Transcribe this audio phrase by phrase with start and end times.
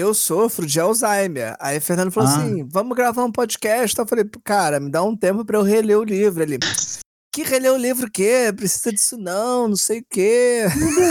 [0.00, 1.56] eu sofro de Alzheimer.
[1.60, 2.36] Aí o Fernando falou Ah.
[2.36, 3.98] assim: vamos gravar um podcast.
[3.98, 6.42] Eu falei, cara, me dá um tempo pra eu reler o livro.
[6.42, 6.58] Ele,
[7.34, 8.52] que reler o livro o quê?
[8.56, 10.64] Precisa disso não, não sei o quê.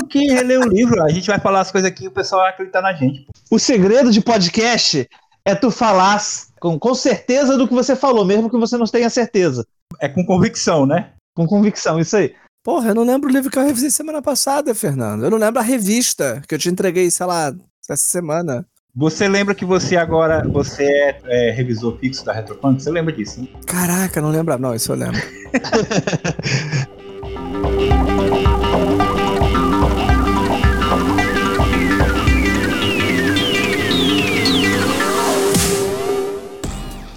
[0.09, 2.51] Que reler o livro, a gente vai falar as coisas aqui e o pessoal vai
[2.51, 3.27] acreditar na gente.
[3.51, 5.07] O segredo de podcast
[5.45, 6.19] é tu falar
[6.59, 9.63] com, com certeza do que você falou, mesmo que você não tenha certeza.
[10.01, 11.11] É com convicção, né?
[11.35, 12.33] Com convicção, isso aí.
[12.63, 15.23] Porra, eu não lembro o livro que eu revisei semana passada, Fernando.
[15.23, 17.53] Eu não lembro a revista que eu te entreguei, sei lá,
[17.87, 18.65] essa semana.
[18.95, 22.81] Você lembra que você agora você é, é revisor fixo da Retropunk?
[22.81, 23.41] Você lembra disso?
[23.41, 23.47] Né?
[23.67, 24.57] Caraca, não lembro.
[24.57, 25.21] Não, isso eu lembro.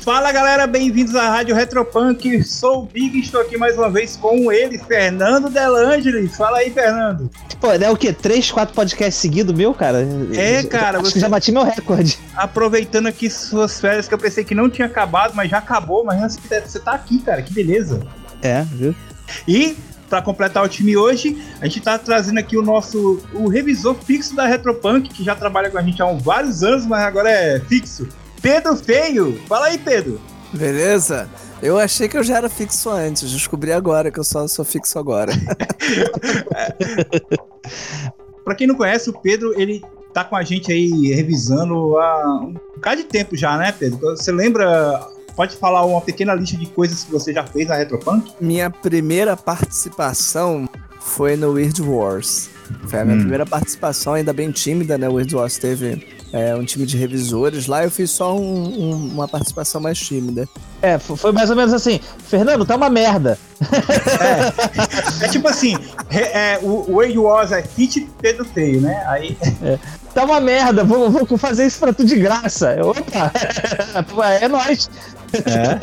[0.08, 2.42] Fala galera, bem-vindos à Rádio Retropunk.
[2.42, 6.34] Sou o Big e estou aqui mais uma vez com ele, Fernando Delangeles.
[6.34, 7.30] Fala aí, Fernando.
[7.60, 8.10] Pô, é o quê?
[8.10, 10.08] Três, quatro podcasts seguidos meu, cara?
[10.34, 12.18] É, cara, você- já bati meu recorde.
[12.34, 16.38] Aproveitando aqui suas férias que eu pensei que não tinha acabado, mas já acabou, mas
[16.38, 18.00] você tá aqui, cara, que beleza.
[18.40, 18.94] É, viu?
[19.46, 19.76] E
[20.08, 24.34] para completar o time hoje, a gente tá trazendo aqui o nosso o revisor fixo
[24.34, 28.08] da Retropunk, que já trabalha com a gente há vários anos, mas agora é fixo.
[28.40, 29.40] Pedro Feio.
[29.48, 30.20] Fala aí, Pedro.
[30.52, 31.28] Beleza?
[31.62, 33.30] Eu achei que eu já era fixo antes.
[33.30, 35.32] Descobri agora que eu só sou fixo agora.
[38.44, 39.82] Pra quem não conhece, o Pedro, ele
[40.14, 43.98] tá com a gente aí revisando há um bocado de tempo já, né, Pedro?
[44.16, 45.06] Você lembra?
[45.36, 48.32] Pode falar uma pequena lista de coisas que você já fez na Retropunk?
[48.40, 52.50] Minha primeira participação foi no Weird Wars.
[52.88, 53.20] Foi a minha Hum.
[53.20, 55.08] primeira participação, ainda bem tímida, né?
[55.08, 57.84] O Weird Wars teve é, um time de revisores lá.
[57.84, 58.40] Eu fiz só um-
[58.90, 60.48] um- uma participação mais tímida.
[60.80, 61.98] É, foi mais ou menos assim.
[62.24, 63.38] Fernando, tá uma merda.
[65.22, 65.76] É tipo assim,
[66.10, 69.02] é, o, Age Wars é fit Pedro Feio, né?
[69.06, 69.36] Aí
[70.14, 72.76] Tá uma merda, vou, vou fazer isso pra tu de graça.
[72.82, 73.30] Opa,
[74.40, 74.90] é nóis.
[75.44, 75.78] é.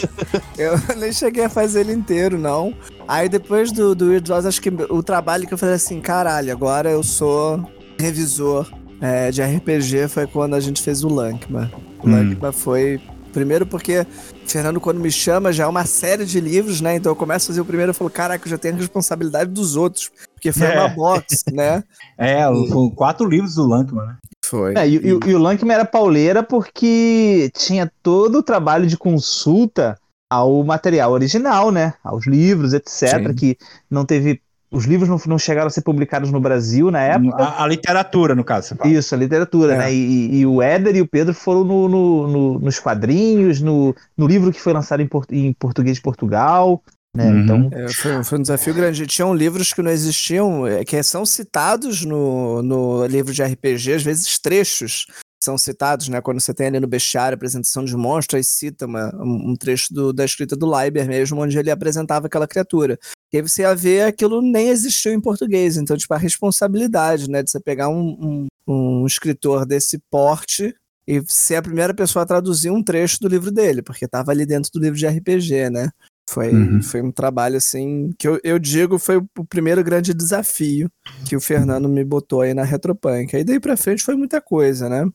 [0.61, 2.73] Eu nem cheguei a fazer ele inteiro, não.
[3.07, 6.51] Aí depois do, do Weird Wars, acho que o trabalho que eu falei assim, caralho,
[6.51, 7.63] agora eu sou
[7.99, 8.67] revisor
[9.01, 11.71] é, de RPG foi quando a gente fez o Lankma.
[12.03, 12.11] O Hum.
[12.11, 12.99] Lankma foi.
[13.33, 14.07] Primeiro porque
[14.47, 16.95] Fernando, quando me chama, já é uma série de livros, né?
[16.95, 19.51] Então eu começo a fazer o primeiro e falo, caraca, eu já tenho a responsabilidade
[19.51, 20.09] dos outros.
[20.33, 20.79] Porque foi É.
[20.79, 21.83] uma box, né?
[22.17, 24.15] É, foram quatro livros do Lankman, né?
[24.45, 24.73] Foi.
[24.77, 29.97] É, e, e- e o Lankman era pauleira porque tinha todo o trabalho de consulta
[30.29, 31.93] ao material original, né?
[32.01, 33.09] Aos livros, etc.
[33.27, 33.33] Sim.
[33.33, 33.57] Que
[33.91, 34.39] não teve.
[34.71, 37.43] Os livros não, não chegaram a ser publicados no Brasil na época.
[37.43, 38.89] A, a literatura, no caso, você fala.
[38.89, 39.77] Isso, a literatura, É.
[39.77, 39.93] né?
[39.93, 44.27] E, e- o Éder e o Pedro foram no, no- no- nos quadrinhos, no, no
[44.27, 46.81] livro que foi lançado em, por- em português de Portugal,
[47.15, 47.25] né?
[47.31, 47.39] Uhum.
[47.43, 49.07] Então, É, foi, foi um desafio grande.
[49.07, 54.03] Tinham livros que não existiam, é, que são citados no, no livro de RPG, às
[54.03, 55.05] vezes trechos
[55.41, 56.19] são citados, né?
[56.21, 59.55] Quando você tem ali no bestiário a apresentação de monstro, aí cita uma- um um
[59.55, 62.97] trecho do- da escrita do Leiber mesmo, onde ele apresentava aquela criatura.
[63.35, 65.75] E aí você ia ver aquilo nem existiu em português.
[65.75, 67.43] Então, tipo, a responsabilidade, né?
[67.43, 70.73] De você pegar um, um, um escritor desse porte
[71.05, 74.45] e ser a primeira pessoa a traduzir um trecho do livro dele, porque estava ali
[74.45, 75.89] dentro do livro de RPG, né?
[76.29, 76.81] Foi, Uhum.
[76.81, 80.89] foi um trabalho assim que eu, eu digo foi o primeiro grande desafio
[81.27, 83.35] que o Fernando me botou aí na Retropunk.
[83.35, 85.05] Aí daí pra frente foi muita coisa, né?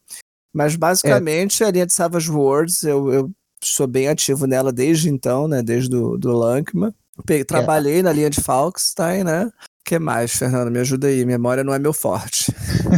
[0.54, 3.30] Mas basicamente a linha de Savage Worlds eu, eu
[3.64, 5.62] sou bem ativo nela desde então, né?
[5.62, 6.92] Desde do, do Lankman.
[7.26, 9.44] Pe- Trabalhei na linha de Falkstein, né?
[9.47, 9.50] O
[9.84, 10.71] que mais, Fernando?
[10.71, 11.25] Me ajuda aí.
[11.25, 12.53] Memória não é meu forte.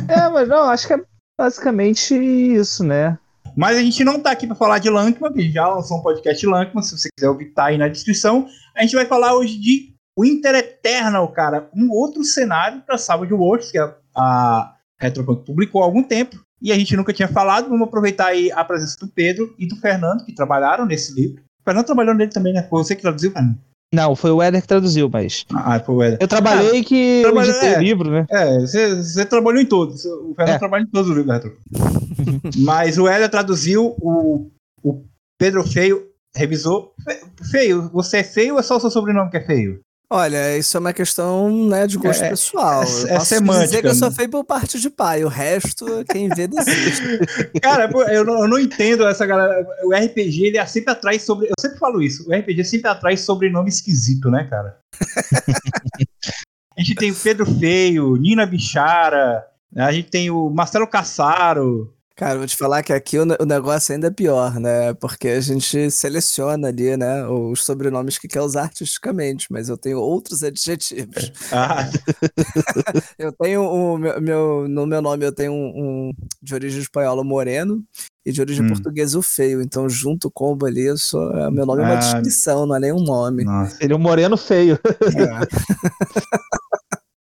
[0.09, 1.01] é, mas não, acho que é
[1.39, 3.19] basicamente isso, né?
[3.57, 6.47] Mas a gente não tá aqui para falar de Lankman, gente já lançou um podcast
[6.47, 8.47] Lankman, se você quiser ouvir, tá aí na descrição.
[8.75, 13.71] A gente vai falar hoje de Winter Eternal, cara, um outro cenário para Savage Worlds,
[13.71, 17.69] que a, a Retropunk publicou há algum tempo, e a gente nunca tinha falado.
[17.69, 21.43] Vamos aproveitar aí a presença do Pedro e do Fernando, que trabalharam nesse livro.
[21.43, 22.63] O Fernando trabalhou nele também, né?
[22.71, 23.59] Foi você que traduziu, Fernando?
[23.95, 25.45] Não, foi o Éder que traduziu, mas.
[25.53, 26.19] Ah, foi o Eder.
[26.21, 27.79] Eu trabalhei que eu trabalhou- editei é.
[27.79, 28.27] o livro, né?
[28.31, 30.05] É, você, você trabalhou em todos.
[30.05, 30.59] O Fernando É.
[30.59, 31.57] trabalha em todos os livros Retro.
[32.59, 34.51] Mas o Hélio traduziu, o,
[34.83, 35.05] o
[35.39, 36.95] Pedro Feio revisou.
[37.05, 39.81] Fe- Feio, você é feio ou é só o seu sobrenome que é feio?
[40.15, 42.83] Olha, isso é uma questão né, de gosto É- pessoal.
[42.83, 44.15] é- Eu é posso semântica, dizer que eu sou né?
[44.15, 45.25] feio por parte de pai.
[45.25, 47.03] O resto, quem vê, desiste.
[47.63, 49.67] Cara, eu não, eu não entendo essa galera.
[49.85, 51.47] O RPG, ele é sempre atrás sobre.
[51.47, 52.29] Eu sempre falo isso.
[52.29, 54.77] O RPG sempre atrás sobrenome esquisito, né, cara?
[56.77, 61.95] a gente tem o Pedro Feio, Nina Bichara, a gente tem o Marcelo Cassaro.
[62.15, 64.93] Cara, vou te falar que aqui o, o negócio ainda é pior, né?
[64.95, 69.99] Porque a gente seleciona ali, né, os sobrenomes que quer usar artisticamente, mas eu tenho
[69.99, 71.33] outros adjetivos.
[71.51, 71.89] Ah.
[73.19, 76.13] eu tenho o meu, meu, no meu nome eu tenho um, um
[76.43, 77.83] de origem espanhola moreno
[78.25, 78.69] e de origem hum.
[78.69, 79.63] portuguesa o feio.
[79.63, 81.97] Então, junto combo ali, eu sou, é, meu nome é uma ah.
[81.97, 83.45] descrição, não é nem um nome.
[83.45, 83.77] Nossa.
[83.81, 84.79] Ele é um moreno feio.
[85.01, 86.72] É.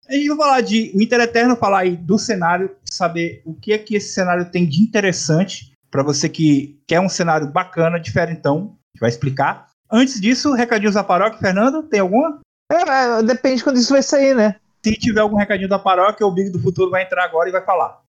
[0.10, 3.72] A gente vai falar de o Inter Eterno, falar aí do cenário, saber o que
[3.72, 8.58] é que esse cenário tem de interessante para você que quer um cenário bacana, diferentão.
[8.58, 9.68] A gente vai explicar.
[9.92, 12.40] Antes disso, recadinhos da paróquia, Fernando, tem alguma?
[12.72, 14.56] É, é, depende quando isso vai sair, né?
[14.84, 17.64] Se tiver algum recadinho da paróquia, o Big do Futuro vai entrar agora e vai
[17.64, 18.00] falar.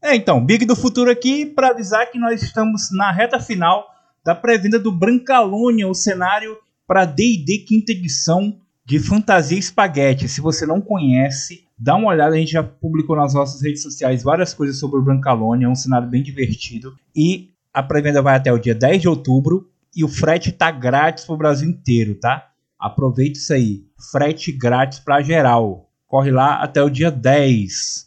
[0.00, 3.88] É, então, Big do Futuro aqui para avisar que nós estamos na reta final
[4.24, 6.56] da pré-venda do Brancalônia, o cenário
[6.86, 8.56] para D&D quinta edição
[8.88, 10.30] de Fantasia Espaguete.
[10.30, 12.34] Se você não conhece, dá uma olhada.
[12.34, 15.64] A gente já publicou nas nossas redes sociais várias coisas sobre o Brancalone.
[15.64, 16.96] É um cenário bem divertido.
[17.14, 19.68] E a pré-venda vai até o dia 10 de outubro.
[19.94, 22.48] E o frete tá grátis pro Brasil inteiro, tá?
[22.80, 23.84] Aproveita isso aí.
[24.10, 25.90] Frete grátis para geral.
[26.06, 28.06] Corre lá até o dia 10.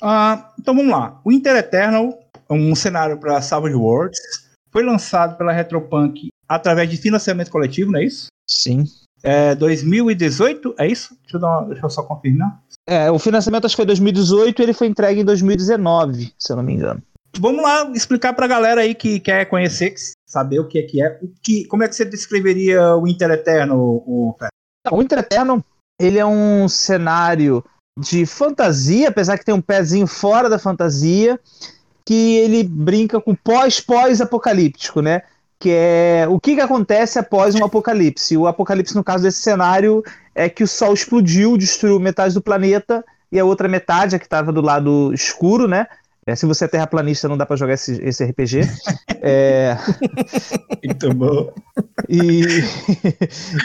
[0.00, 1.20] Ah, então vamos lá.
[1.24, 2.16] O Inter Eternal,
[2.48, 4.20] um cenário para Savage Worlds,
[4.70, 8.28] foi lançado pela Retropunk através de financiamento coletivo, não é isso?
[8.48, 8.84] Sim.
[9.22, 11.16] É 2018, é isso?
[11.22, 12.60] Deixa eu, uma, deixa eu, só confirmar.
[12.86, 16.56] É, o financiamento acho que foi 2018 e ele foi entregue em 2019, se eu
[16.56, 17.02] não me engano.
[17.38, 19.94] Vamos lá explicar para a galera aí que quer conhecer,
[20.26, 21.18] saber o que é que é.
[21.22, 24.36] O que, como é que você descreveria o Inter Eterno, o,
[24.90, 25.62] o Inter Eterno,
[26.00, 27.62] ele é um cenário
[27.98, 31.38] de fantasia, apesar que tem um pezinho fora da fantasia,
[32.06, 35.22] que ele brinca com pós-pós-apocalíptico, né?
[35.58, 38.36] Que é o que, que acontece após um apocalipse.
[38.36, 40.02] O apocalipse, no caso desse cenário,
[40.34, 44.24] é que o Sol explodiu, destruiu metade do planeta, e a outra metade, a que
[44.24, 45.86] estava do lado escuro, né?
[46.26, 48.60] É, se você é terraplanista, não dá para jogar esse, esse RPG.
[49.22, 49.76] é...
[50.84, 51.52] Muito bom.
[52.08, 52.42] E...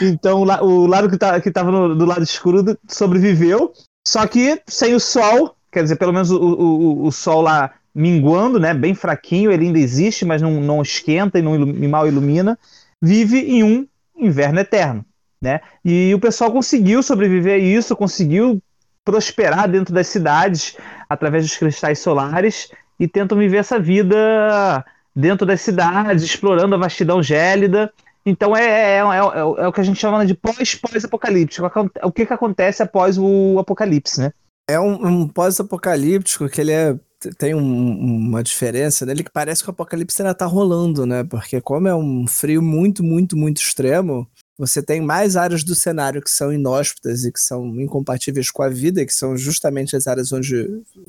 [0.02, 3.72] então, o lado que, tá, que tava no, do lado escuro sobreviveu,
[4.06, 8.58] só que sem o Sol, quer dizer, pelo menos o, o, o Sol lá minguando,
[8.58, 11.56] né, bem fraquinho, ele ainda existe, mas não, não esquenta e não
[11.88, 12.58] mal ilumina,
[13.00, 13.86] vive em um
[14.16, 15.04] inverno eterno.
[15.40, 15.60] Né?
[15.84, 18.60] E o pessoal conseguiu sobreviver a isso, conseguiu
[19.04, 20.76] prosperar dentro das cidades
[21.08, 27.22] através dos cristais solares e tentam viver essa vida dentro das cidades, explorando a vastidão
[27.22, 27.92] gélida.
[28.24, 31.70] Então é, é, é, é o que a gente chama de pós-pós-apocalíptico.
[32.02, 34.32] O que, que acontece após o apocalipse, né?
[34.68, 36.96] É um, um pós-apocalíptico que ele é
[37.38, 41.24] tem um, uma diferença nele que parece que o apocalipse ainda tá rolando, né?
[41.24, 46.22] Porque como é um frio muito, muito, muito extremo, você tem mais áreas do cenário
[46.22, 50.32] que são inóspitas e que são incompatíveis com a vida, que são justamente as áreas
[50.32, 50.54] onde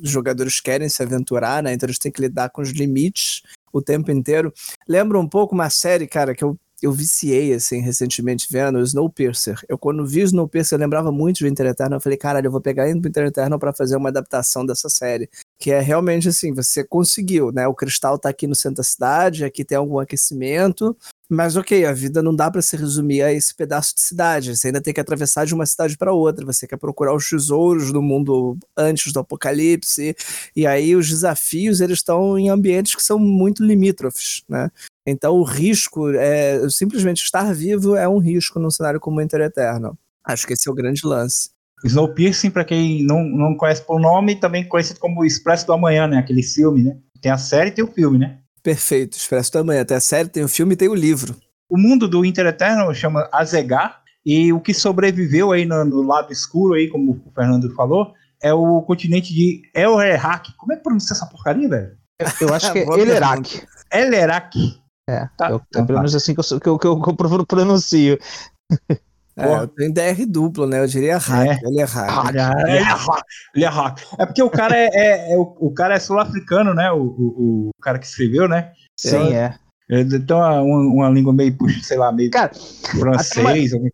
[0.00, 1.72] os jogadores querem se aventurar, né?
[1.72, 3.42] Então eles têm que lidar com os limites
[3.72, 4.52] o tempo inteiro.
[4.88, 9.60] Lembra um pouco uma série, cara, que eu eu viciei, assim, recentemente vendo Snowpiercer.
[9.68, 11.96] Eu, quando vi Snowpiercer, eu lembrava muito do Inter Eternal.
[11.96, 15.28] Eu falei, caralho, eu vou pegar Inter Eternal pra fazer uma adaptação dessa série.
[15.58, 17.66] Que é realmente assim, você conseguiu, né?
[17.66, 20.94] O cristal tá aqui no centro da cidade, aqui tem algum aquecimento,
[21.28, 24.54] mas ok, a vida não dá para se resumir a esse pedaço de cidade.
[24.56, 26.44] Você ainda tem que atravessar de uma cidade para outra.
[26.46, 30.14] Você quer procurar os tesouros do mundo antes do apocalipse.
[30.54, 34.70] E aí os desafios eles estão em ambientes que são muito limítrofes, né?
[35.06, 39.40] Então o risco é simplesmente estar vivo é um risco num cenário como o Inter
[39.40, 39.98] Eterno.
[40.24, 41.55] Acho que esse é o grande lance.
[41.84, 46.18] Snowpiercer, para quem não, não conhece por nome, também conhecido como Expresso do Amanhã, né?
[46.18, 46.96] Aquele filme, né?
[47.20, 48.38] Tem a série e tem o filme, né?
[48.62, 49.84] Perfeito, Expresso do Amanhã.
[49.84, 51.36] Tem a série, tem o filme e tem o livro.
[51.68, 56.32] O mundo do Inter Eterno chama Azegar, e o que sobreviveu aí no, no lado
[56.32, 60.52] escuro, aí, como o Fernando falou, é o continente de Elrehak.
[60.56, 61.96] Como é que pronuncia essa porcaria, velho?
[62.40, 63.66] Eu acho que é Elerak.
[63.92, 64.80] Elerak.
[65.08, 66.18] É, tá, eu, então, pelo menos tá.
[66.18, 67.00] assim que eu, que eu, que eu,
[67.46, 69.00] que
[69.38, 70.80] É, tenho DR duplo, né?
[70.80, 71.46] Eu diria hack.
[71.46, 71.68] É.
[71.68, 72.28] Ele é hack.
[72.30, 73.22] Ele é hack.
[73.54, 74.00] Ele é hack.
[74.18, 76.90] É porque o cara é, é, é o, o, cara é sul-africano, né?
[76.90, 78.72] O, o, o, cara que escreveu, né?
[78.98, 79.58] Sim, então, é.
[79.88, 82.50] Ele tem uma, uma, língua meio, sei lá, meio cara,
[82.98, 83.72] francês.
[83.72, 83.88] Uma,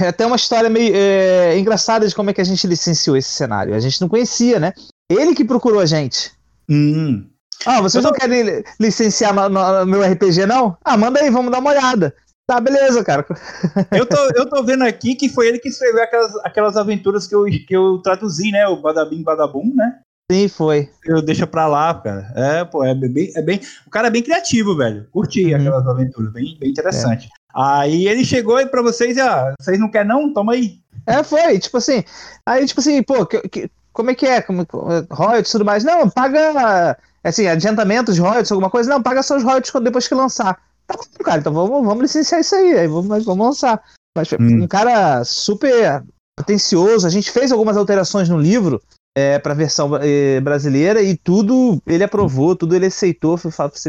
[0.00, 3.30] é até uma história meio é, engraçada de como é que a gente licenciou esse
[3.30, 3.74] cenário.
[3.74, 4.72] A gente não conhecia, né?
[5.10, 6.32] Ele que procurou a gente.
[6.68, 7.26] Hum.
[7.66, 10.76] Ah, vocês não querem licenciar no, no, meu RPG, não?
[10.84, 12.14] Ah, manda aí, vamos dar uma olhada.
[12.46, 13.24] Tá, beleza, cara.
[13.90, 17.34] Eu tô, eu tô vendo aqui que foi ele que escreveu aquelas, aquelas aventuras que
[17.34, 18.66] eu, que eu traduzi, né?
[18.66, 20.00] O Badabim Badabum, né?
[20.30, 20.90] Sim, foi.
[21.04, 22.32] Eu deixo pra lá, cara.
[22.34, 23.60] É, pô, é bem, é bem.
[23.86, 25.06] O cara é bem criativo, velho.
[25.10, 25.56] Curti uhum.
[25.56, 27.26] aquelas aventuras, bem, bem interessante.
[27.26, 27.30] É.
[27.54, 30.32] Aí ele chegou aí pra vocês e, ó, vocês não querem não?
[30.32, 30.78] Toma aí.
[31.06, 32.02] É, foi, tipo assim.
[32.46, 34.42] Aí, tipo assim, pô, que, que, como é que é?
[34.42, 34.66] Como,
[35.10, 35.84] royalties e tudo mais?
[35.84, 40.58] Não, paga assim, adiantamentos, royalties, alguma coisa, não, paga só os royalties depois que lançar.
[40.86, 43.82] Tá bom, cara, então vamos, vamos licenciar isso aí, aí vamos, vamos lançar.
[44.16, 44.64] Mas hum.
[44.64, 46.04] um cara super
[46.38, 48.80] atencioso, a gente fez algumas alterações no livro
[49.16, 53.38] é, para a versão é, brasileira e tudo ele aprovou, tudo ele aceitou,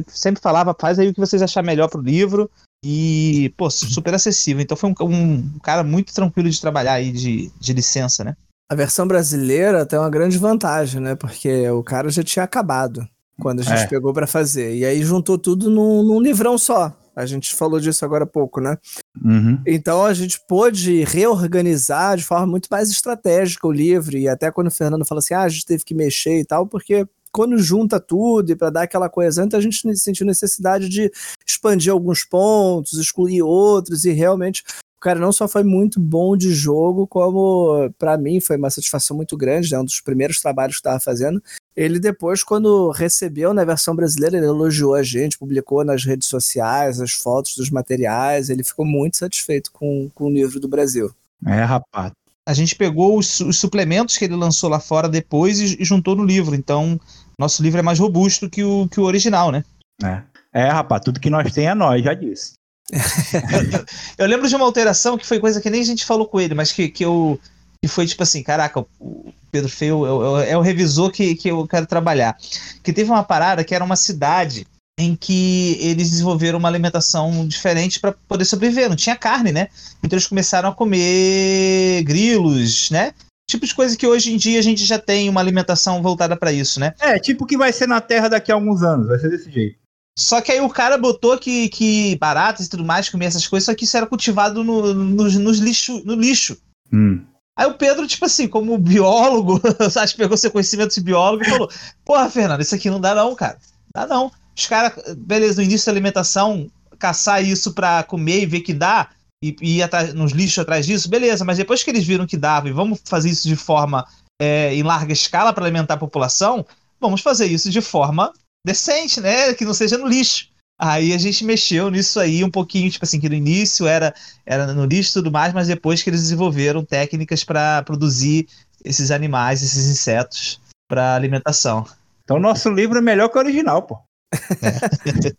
[0.07, 2.49] sempre falava, faz aí o que vocês achar melhor pro livro
[2.83, 4.61] e, pô, super acessível.
[4.61, 8.35] Então foi um, um cara muito tranquilo de trabalhar aí de, de licença, né?
[8.69, 11.15] A versão brasileira tem uma grande vantagem, né?
[11.15, 13.07] Porque o cara já tinha acabado
[13.39, 13.87] quando a gente é.
[13.87, 14.75] pegou para fazer.
[14.75, 16.95] E aí juntou tudo num, num, livrão só.
[17.15, 18.77] A gente falou disso agora há pouco, né?
[19.23, 19.61] Uhum.
[19.65, 24.17] Então a gente pôde reorganizar de forma muito mais estratégica o livro.
[24.17, 26.67] E até quando o Fernando fala assim, ah, a gente teve que mexer e tal,
[26.67, 31.11] porque quando junta tudo e para dar aquela coisa antes, a gente sentiu necessidade de
[31.45, 34.63] expandir alguns pontos, excluir outros e realmente
[35.05, 39.38] cara não só foi muito bom de jogo, como para mim foi uma satisfação muito
[39.38, 41.39] grande, é né, um dos primeiros trabalhos que estava fazendo.
[41.75, 47.00] Ele depois, quando recebeu na versão brasileira, ele elogiou a gente, publicou nas redes sociais
[47.00, 51.12] as fotos dos materiais, ele ficou muito satisfeito com, com o livro do Brasil.
[51.45, 52.12] É, rapaz.
[52.47, 56.15] A gente pegou os, os suplementos que ele lançou lá fora depois e, e juntou
[56.15, 57.00] no livro, então
[57.38, 59.63] nosso livro é mais robusto que o, que o original, né?
[60.03, 60.24] É.
[60.51, 62.53] é, rapaz, tudo que nós tem é nós, já disse.
[64.17, 66.53] eu, lembro de uma alteração que foi coisa que nem a gente falou com ele,
[66.53, 67.39] mas que, que eu.
[67.81, 70.05] Que foi tipo assim: caraca, o Pedro Feio
[70.37, 72.37] é, é, é o revisor que, que eu quero trabalhar.
[72.83, 77.99] Que teve uma parada que era uma cidade em que eles desenvolveram uma alimentação diferente
[77.99, 78.87] para poder sobreviver.
[78.87, 79.67] Não tinha carne, né?
[80.01, 83.13] Então eles começaram a comer grilos, né?
[83.47, 86.51] tipo de coisa que hoje em dia a gente já tem uma alimentação voltada para
[86.51, 86.93] isso, né?
[86.99, 89.77] É, tipo que vai ser na Terra daqui a alguns anos, vai ser desse jeito.
[90.17, 93.65] Só que aí o cara botou que, que baratas e tudo mais, comia essas coisas,
[93.65, 96.57] só que isso era cultivado no, no, nos lixo, no lixo.
[96.91, 97.22] Hum.
[97.57, 101.50] Aí o Pedro, tipo assim, como biólogo, acho que pegou seu conhecimento de biólogo e
[101.50, 101.69] falou:
[102.03, 103.57] Porra, Fernando, isso aqui não dá não, cara.
[103.93, 104.31] Dá não.
[104.57, 109.10] Os caras, beleza, no início da alimentação, caçar isso pra comer e ver que dá,
[109.43, 112.38] e, e ir atrás, nos lixos atrás disso, beleza, mas depois que eles viram que
[112.38, 114.05] dava e vamos fazer isso de forma
[114.41, 116.65] é, em larga escala para alimentar a população,
[117.00, 118.31] vamos fazer isso de forma
[118.65, 119.53] decente, né?
[119.53, 120.50] Que não seja no lixo.
[120.77, 124.13] Aí a gente mexeu nisso aí um pouquinho, tipo assim, que no início era,
[124.45, 128.48] era no lixo e tudo mais, mas depois que eles desenvolveram técnicas para produzir
[128.84, 131.86] esses animais, esses insetos para alimentação.
[132.24, 134.00] Então nosso livro é melhor que o original, pô.
[134.34, 135.31] É.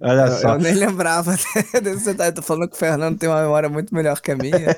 [0.00, 0.54] Olha eu, só.
[0.54, 1.36] Eu nem lembrava
[1.80, 2.34] desse detalhe.
[2.34, 4.76] Tô falando que o Fernando tem uma memória muito melhor que a minha.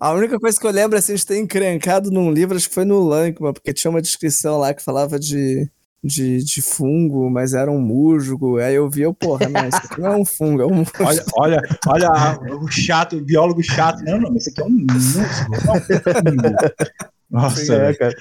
[0.00, 2.84] A única coisa que eu lembro assim, de ter encrencado num livro, acho que foi
[2.84, 5.70] no Lankman, porque tinha uma descrição lá que falava de,
[6.04, 8.58] de, de fungo, mas era um musgo.
[8.58, 10.92] Aí eu vi, eu, porra, não, isso aqui não é um fungo, é um musgo.
[11.00, 14.02] Olha, olha, olha o chato, o biólogo chato.
[14.04, 15.20] Não, não, isso aqui é um musgo,
[15.64, 16.94] não é um
[17.30, 18.14] Nossa, Sim, é, cara.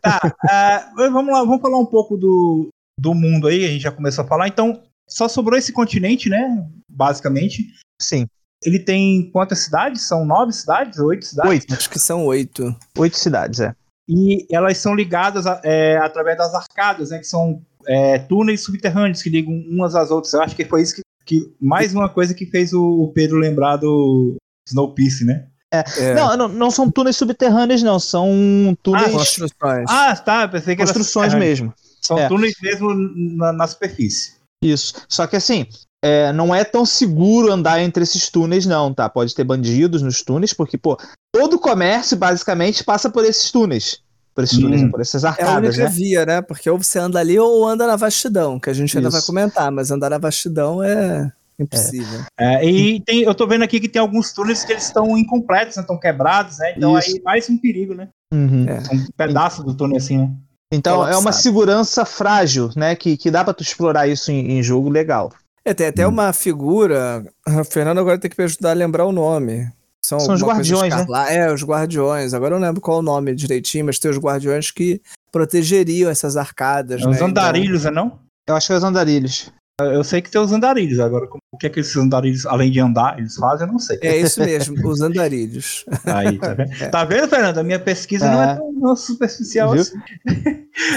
[0.00, 3.92] Tá, uh, vamos lá, vamos falar um pouco do, do mundo aí, a gente já
[3.92, 4.48] começou a falar.
[4.48, 6.66] Então, só sobrou esse continente, né?
[6.88, 7.66] Basicamente.
[8.00, 8.26] Sim.
[8.64, 10.02] Ele tem quantas cidades?
[10.02, 10.98] São nove cidades?
[10.98, 11.50] Oito cidades?
[11.50, 11.74] Oito.
[11.74, 12.74] Acho que são oito.
[12.96, 13.74] Oito cidades, é.
[14.12, 17.18] E elas são ligadas a, é, através das arcadas, né?
[17.18, 20.32] Que são é, túneis subterrâneos que ligam umas às outras.
[20.32, 23.76] Eu acho que foi isso que, que mais uma coisa que fez o Pedro lembrar
[23.76, 24.34] do
[24.66, 25.46] Snowpiece, né?
[25.72, 25.84] É.
[25.98, 26.14] É.
[26.14, 28.00] Não, não, não, são túneis subterrâneos, não.
[28.00, 29.06] São túneis.
[29.06, 29.84] Ah, construções.
[29.88, 30.48] Ah, tá.
[30.48, 31.72] Pensei que construções mesmo.
[32.02, 32.26] São é.
[32.26, 34.34] túneis mesmo na, na, superfície.
[34.60, 34.94] Isso.
[35.08, 35.68] Só que assim,
[36.02, 39.08] é, não é tão seguro andar entre esses túneis, não, tá?
[39.08, 40.98] Pode ter bandidos nos túneis, porque, pô,
[41.32, 44.00] todo comércio basicamente passa por esses túneis.
[44.34, 44.90] Por esses túneis, hum.
[44.90, 45.52] por essas arcadas.
[45.52, 45.90] É a única né?
[45.90, 46.42] via, né?
[46.42, 49.18] Porque ou você anda ali ou anda na vastidão, que a gente ainda Isso.
[49.18, 51.30] vai comentar, mas andar na vastidão é.
[51.60, 52.20] Impossível.
[52.38, 52.54] É.
[52.54, 55.76] é, e tem, eu tô vendo aqui que tem alguns túneis que eles estão incompletos,
[55.76, 56.00] estão né?
[56.00, 56.72] quebrados, né?
[56.74, 57.10] Então Isso.
[57.10, 58.08] aí mais um perigo, né?
[58.32, 58.66] Uhum.
[58.66, 58.78] É.
[58.94, 60.30] Um pedaço do túnel assim, né?
[60.72, 62.94] Então é uma segurança frágil, né?
[62.94, 65.32] Que, que dá para tu explorar isso em, em, jogo legal.
[65.70, 66.10] É, tem até hum.
[66.10, 67.24] uma figura.
[67.46, 69.70] O Fernando agora tem que me ajudar a lembrar o nome.
[70.04, 71.06] São, São os guardiões, né?
[71.28, 72.34] É, os guardiões.
[72.34, 75.00] Agora eu não lembro qual o nome direitinho, mas tem os guardiões que
[75.30, 77.02] protegeriam essas arcadas.
[77.02, 77.10] É né?
[77.10, 77.92] Os andarilhos, então...
[77.92, 78.18] é não?
[78.48, 79.52] Eu acho que é os andarilhos.
[79.80, 82.80] Eu sei que tem os andarilhos, agora o que é que esses andarilhos, além de
[82.80, 83.98] andar, eles fazem, eu não sei.
[84.02, 85.86] É isso mesmo, os andarilhos.
[86.04, 86.70] Aí, tá vendo?
[86.82, 86.88] É.
[86.88, 87.58] Tá vendo, Fernando?
[87.58, 88.30] A minha pesquisa é.
[88.30, 89.80] não é tão superficial Viu?
[89.80, 89.98] assim.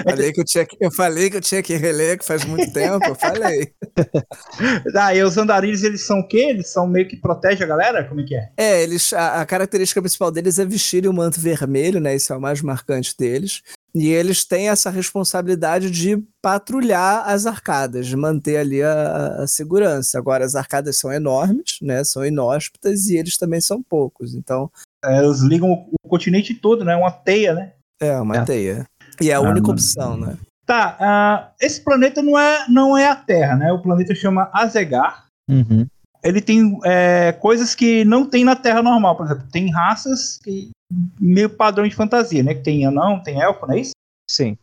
[0.04, 2.72] Falei que eu, tinha que, eu falei que eu tinha que reler, que faz muito
[2.72, 3.74] tempo, eu falei.
[4.96, 6.48] Ah, e os andarilhos, eles são o quê?
[6.50, 8.04] Eles são meio que protegem a galera?
[8.08, 8.50] Como é que é?
[8.58, 12.16] É, eles, a, a característica principal deles é vestirem o manto vermelho, né?
[12.16, 13.62] Esse é o mais marcante deles.
[13.96, 20.18] E eles têm essa responsabilidade de patrulhar as arcadas, de manter ali a, a, segurança.
[20.18, 22.04] Agora, as arcadas são enormes, né?
[22.04, 24.34] São inóspitas e eles também são poucos.
[24.34, 24.72] Então.
[25.06, 26.96] É, eles ligam o, o continente todo, né?
[26.96, 27.74] Uma teia, né?
[28.02, 28.46] É, uma é.
[28.46, 28.86] teia.
[29.22, 30.38] E é a única opção, né?
[30.66, 33.72] Tá, uh, esse planeta não é, não é a Terra, né?
[33.72, 35.26] O planeta chama Azegar.
[35.50, 35.86] Uhum.
[36.24, 40.70] Ele tem é, coisas que não tem na Terra normal, por exemplo, tem raças que
[41.20, 42.54] meio padrão de fantasia, né?
[42.54, 43.92] Que tem anão, tem elfo, não é isso?
[44.30, 44.58] Sim.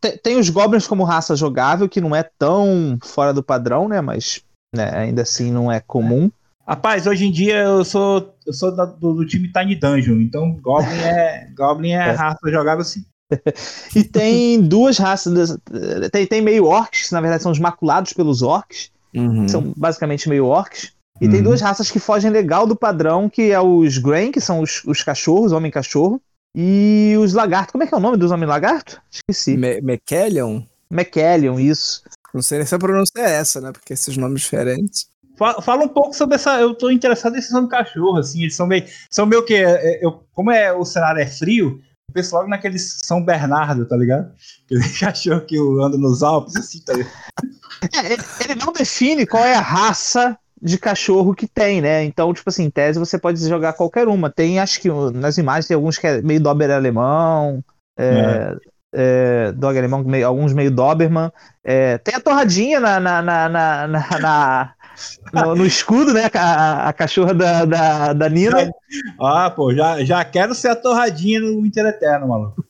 [0.00, 4.00] Tem, tem os goblins como raça jogável, que não é tão fora do padrão, né?
[4.00, 4.40] Mas
[4.74, 6.30] né, ainda assim não é comum.
[6.66, 10.52] Rapaz, hoje em dia eu sou, eu sou da, do, do, time Tiny Dungeon, então
[10.52, 12.10] Goblin é, Goblin é, é.
[12.12, 13.04] raça jogável assim.
[13.94, 15.56] e tem duas raças.
[16.12, 18.90] Tem, tem meio orcs, que na verdade são os maculados pelos orcs.
[19.14, 19.48] Uhum.
[19.48, 20.92] São basicamente meio orcs.
[21.20, 21.30] E uhum.
[21.30, 24.82] tem duas raças que fogem legal do padrão, que é os Grain, que são os,
[24.84, 26.20] os cachorros, homem-cachorro,
[26.54, 27.72] e os lagartos.
[27.72, 29.00] Como é que é o nome dos homem-lagarto?
[29.10, 29.52] Esqueci.
[29.52, 30.62] McKellion?
[30.90, 32.02] McKellion, isso.
[32.32, 33.72] Não sei nem se a pronúncia é essa, né?
[33.72, 35.08] Porque esses nomes diferentes.
[35.36, 36.60] Fala, fala um pouco sobre essa.
[36.60, 38.42] Eu tô interessado nesses homem-cachorro, assim.
[38.42, 38.84] Eles são meio.
[39.10, 39.54] São meio que.
[39.54, 41.80] É, eu, como é, o cenário é frio,
[42.10, 44.30] penso logo naqueles São Bernardo, tá ligado?
[44.64, 47.12] Aquele cachorro que anda nos Alpes, assim, tá ligado?
[47.94, 52.04] É, ele não define qual é a raça de cachorro que tem, né?
[52.04, 54.28] Então, tipo assim, em tese você pode jogar qualquer uma.
[54.28, 57.64] Tem, acho que nas imagens tem alguns que é meio Dober alemão,
[57.98, 58.56] é,
[58.94, 59.48] é.
[59.48, 61.32] é dog alemão, meio, alguns meio Doberman.
[61.64, 64.74] É, tem a torradinha na, na, na, na, na
[65.32, 66.30] no, no, escudo, né?
[66.34, 68.70] A, a cachorra da, da, da Nina.
[69.20, 72.64] Ah, pô, já, já quero ser a torradinha no Inter Eterno, maluco.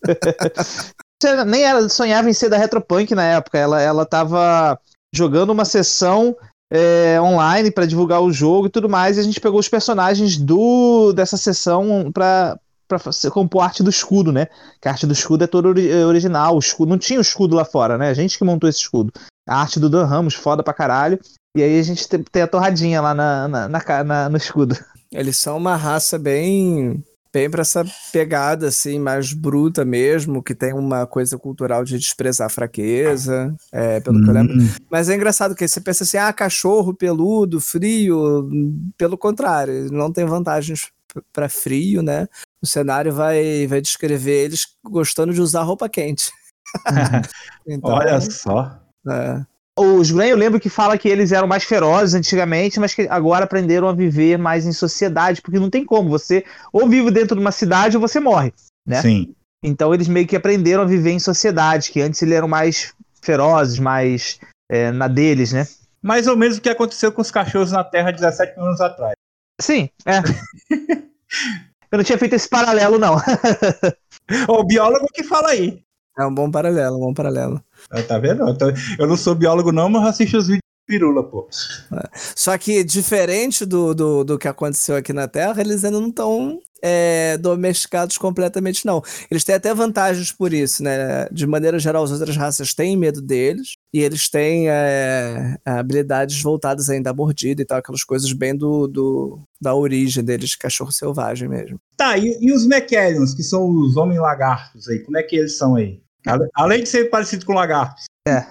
[1.46, 3.56] Nem ela sonhava em ser da Retropunk na época.
[3.56, 4.78] Ela, ela tava
[5.14, 6.37] jogando uma sessão
[6.70, 10.37] é, online para divulgar o jogo e tudo mais, e a gente pegou os personagens
[10.37, 14.49] do dessa sessão para para compor a arte do escudo, né?
[14.80, 16.56] Que a arte do escudo é toda ori original.
[16.56, 18.08] O escudo não tinha o escudo lá fora, né?
[18.08, 19.12] A gente que montou esse escudo.
[19.49, 21.16] A arte do Dan Ramos, foda pra caralho.
[21.57, 24.76] E aí a gente tem a torradinha lá na, na, na, na no escudo.
[25.11, 27.02] Eles são uma raça bem
[27.33, 32.49] bem para essa pegada assim mais bruta mesmo, que tem uma coisa cultural de desprezar
[32.49, 34.61] a fraqueza, é, pelo que eu lembro.
[34.61, 34.69] Hum.
[34.90, 38.49] Mas é engraçado que você pensa assim, ah, cachorro peludo, frio,
[38.99, 40.90] pelo contrário, não tem vantagens
[41.33, 42.28] para frio, né?
[42.62, 46.30] O cenário vai vai descrever eles gostando de usar roupa quente.
[47.66, 48.80] então, Olha só.
[49.09, 49.45] É.
[49.80, 53.45] Os Glen, eu lembro que fala que eles eram mais ferozes antigamente, mas que agora
[53.45, 56.10] aprenderam a viver mais em sociedade, porque não tem como.
[56.10, 58.52] Você ou vive dentro de uma cidade ou você morre,
[58.86, 59.00] né?
[59.00, 59.34] Sim.
[59.62, 63.78] Então eles meio que aprenderam a viver em sociedade, que antes eles eram mais ferozes,
[63.78, 64.38] mais
[64.71, 65.66] é, na deles, né?
[66.02, 69.14] Mais ou menos o que aconteceu com os cachorros na Terra 17 mil anos atrás.
[69.60, 70.21] Sim, é.
[71.93, 73.16] eu não tinha feito esse paralelo, não.
[74.49, 75.82] o biólogo que fala aí.
[76.18, 77.62] É um bom paralelo, um bom paralelo.
[77.90, 78.44] Ah, tá vendo?
[78.99, 81.49] Eu não sou biólogo, não, mas assisto os vídeos de pirula, pô.
[81.92, 82.10] É.
[82.36, 86.60] Só que, diferente do, do, do que aconteceu aqui na Terra, eles ainda não estão
[86.82, 89.02] é, domesticados completamente, não.
[89.30, 91.26] Eles têm até vantagens por isso, né?
[91.30, 96.88] De maneira geral, as outras raças têm medo deles e eles têm é, habilidades voltadas
[96.88, 100.93] ainda à mordida e tal, aquelas coisas bem do, do da origem deles, de cachorro
[100.93, 101.78] selvagem mesmo.
[101.97, 105.76] Tá, e, e os Mechelions, que são os homens-lagartos aí, como é que eles são
[105.76, 106.00] aí?
[106.54, 108.04] Além de ser parecido com lagartos.
[108.26, 108.45] É.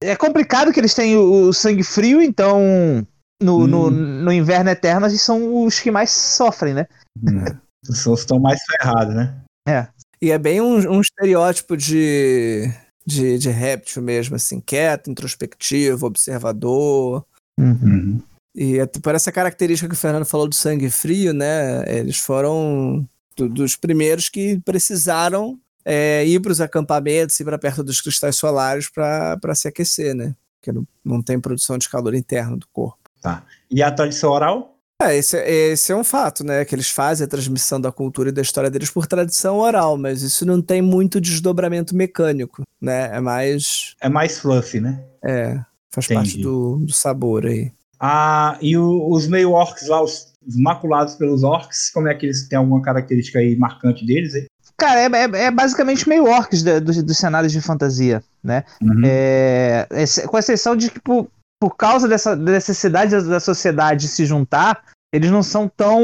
[0.02, 3.06] é complicado que eles têm o, sangue frio, então
[3.44, 3.66] no, hum.
[3.66, 6.86] no, no, inverno eterno eles são os que mais sofrem, né?
[7.22, 7.44] Hum.
[7.84, 9.36] São os que estão mais ferrados, né?
[9.68, 9.86] É.
[10.20, 12.72] E é bem um, um estereótipo de,
[13.06, 17.24] de, de réptil mesmo, assim, quieto, introspectivo, observador.
[17.58, 18.20] Uhum.
[18.54, 21.84] E é por essa característica que o Fernando falou do sangue frio, né?
[21.86, 27.82] Eles foram do, dos primeiros que precisaram é, ir para os acampamentos, ir para perto
[27.82, 30.34] dos cristais solares para se aquecer, né?
[30.58, 33.03] Porque não, não tem produção de calor interno do corpo.
[33.24, 33.42] Tá.
[33.70, 34.76] E a tradição oral?
[35.00, 36.62] É, esse, esse é um fato, né?
[36.62, 40.20] Que eles fazem a transmissão da cultura e da história deles por tradição oral, mas
[40.20, 43.16] isso não tem muito desdobramento mecânico, né?
[43.16, 43.96] É mais.
[43.98, 45.02] É mais fluffy, né?
[45.24, 45.58] É,
[45.90, 46.14] faz Entendi.
[46.14, 47.72] parte do, do sabor aí.
[47.98, 52.26] Ah, e o, os meio orcs lá, os, os, maculados pelos orcs, como é que
[52.26, 54.34] eles têm alguma característica aí marcante deles?
[54.34, 54.44] Aí?
[54.76, 58.64] Cara, é, é, é, basicamente meio orcs dos, dos cenários de fantasia, né?
[58.82, 59.00] Uhum.
[59.02, 59.88] É,
[60.28, 61.26] com exceção de que, por,
[61.64, 65.98] por causa dessa necessidade da sociedade se juntar, eles não são tão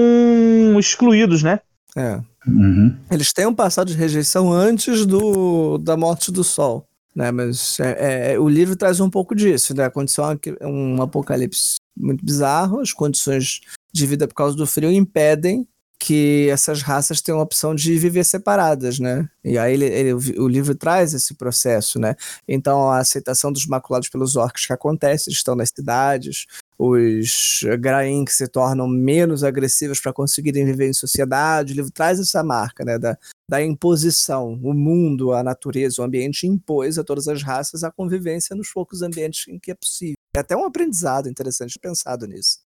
[0.79, 1.61] excluídos, né?
[1.95, 2.19] É.
[2.47, 2.97] Uhum.
[3.11, 7.31] Eles têm um passado de rejeição antes do, da morte do Sol, né?
[7.31, 9.85] Mas é, é, o livro traz um pouco disso, né?
[9.85, 10.25] Aconteceu
[10.63, 13.61] um, um apocalipse muito bizarro, as condições
[13.93, 15.69] de vida por causa do frio impedem
[16.01, 19.29] que essas raças têm a opção de viver separadas, né?
[19.45, 22.17] E aí ele, ele, o livro traz esse processo, né?
[22.49, 26.47] Então a aceitação dos maculados pelos orcs que acontece, eles estão nas cidades,
[26.79, 31.75] os Grain que se tornam menos agressivos para conseguirem viver em sociedade.
[31.75, 34.59] O livro traz essa marca, né, da, da imposição.
[34.63, 39.03] O mundo, a natureza, o ambiente impôs a todas as raças a convivência nos poucos
[39.03, 40.17] ambientes em que é possível.
[40.35, 42.61] É até um aprendizado interessante pensado nisso.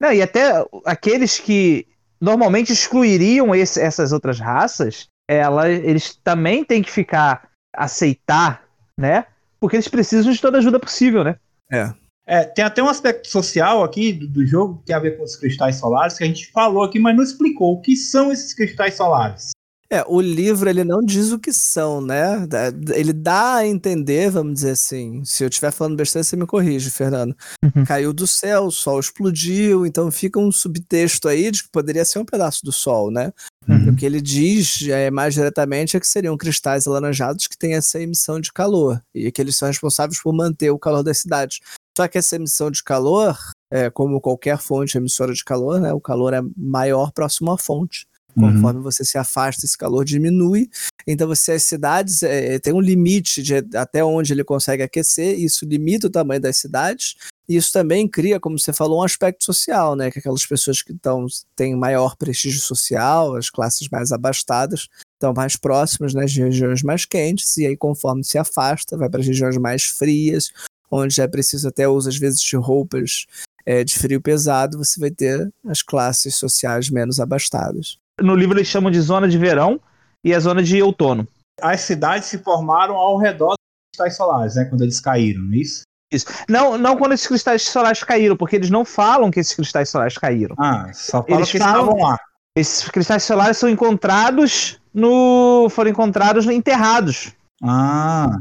[0.00, 1.86] Não, e até aqueles que
[2.20, 8.64] normalmente excluiriam esse, essas outras raças, ela, eles também têm que ficar aceitar,
[8.98, 9.26] né?
[9.58, 11.36] Porque eles precisam de toda ajuda possível, né?
[11.70, 11.92] É.
[12.26, 15.24] É, tem até um aspecto social aqui do, do, jogo que tem a ver com
[15.24, 18.54] os cristais solares, que a gente falou aqui, mas não explicou o que são esses
[18.54, 19.50] cristais solares.
[19.90, 22.46] É, o livro ele não diz o que são, né?
[22.94, 25.22] Ele dá a entender, vamos dizer assim.
[25.24, 27.36] Se eu estiver falando besteira, você me corrige, Fernando.
[27.62, 27.84] Uhum.
[27.84, 32.18] Caiu do céu, o sol explodiu, então fica um subtexto aí de que poderia ser
[32.18, 33.32] um pedaço do sol, né?
[33.68, 33.90] Uhum.
[33.90, 38.00] O que ele diz é, mais diretamente é que seriam cristais alaranjados que têm essa
[38.00, 41.60] emissão de calor e que eles são responsáveis por manter o calor das cidades.
[41.96, 43.38] Só que essa emissão de calor,
[43.70, 48.06] é, como qualquer fonte emissora de calor, né, o calor é maior próximo à fonte.
[48.34, 48.82] Conforme uhum.
[48.82, 50.68] você se afasta, esse calor diminui.
[51.06, 55.38] Então, você as cidades é, tem um limite de até onde ele consegue aquecer.
[55.38, 57.14] Isso limita o tamanho das cidades.
[57.48, 60.10] E isso também cria, como você falou, um aspecto social, né?
[60.10, 65.56] Que aquelas pessoas que estão têm maior prestígio social, as classes mais abastadas, estão mais
[65.56, 67.56] próximas nas né, regiões mais quentes.
[67.58, 70.50] E aí, conforme se afasta, vai para as regiões mais frias,
[70.90, 73.26] onde é preciso até uso às vezes de roupas
[73.66, 77.98] é, de frio pesado, você vai ter as classes sociais menos abastadas.
[78.20, 79.80] No livro eles chamam de zona de verão
[80.22, 81.26] e a zona de outono.
[81.60, 84.64] As cidades se formaram ao redor dos cristais solares, né?
[84.64, 85.82] Quando eles caíram, não é isso?
[86.12, 86.26] Isso.
[86.48, 90.16] Não, não quando esses cristais solares caíram, porque eles não falam que esses cristais solares
[90.16, 90.54] caíram.
[90.58, 92.18] Ah, só falam eles que falam, estavam lá.
[92.56, 95.68] Esses cristais solares são encontrados no.
[95.70, 97.32] foram encontrados enterrados.
[97.62, 98.38] Ah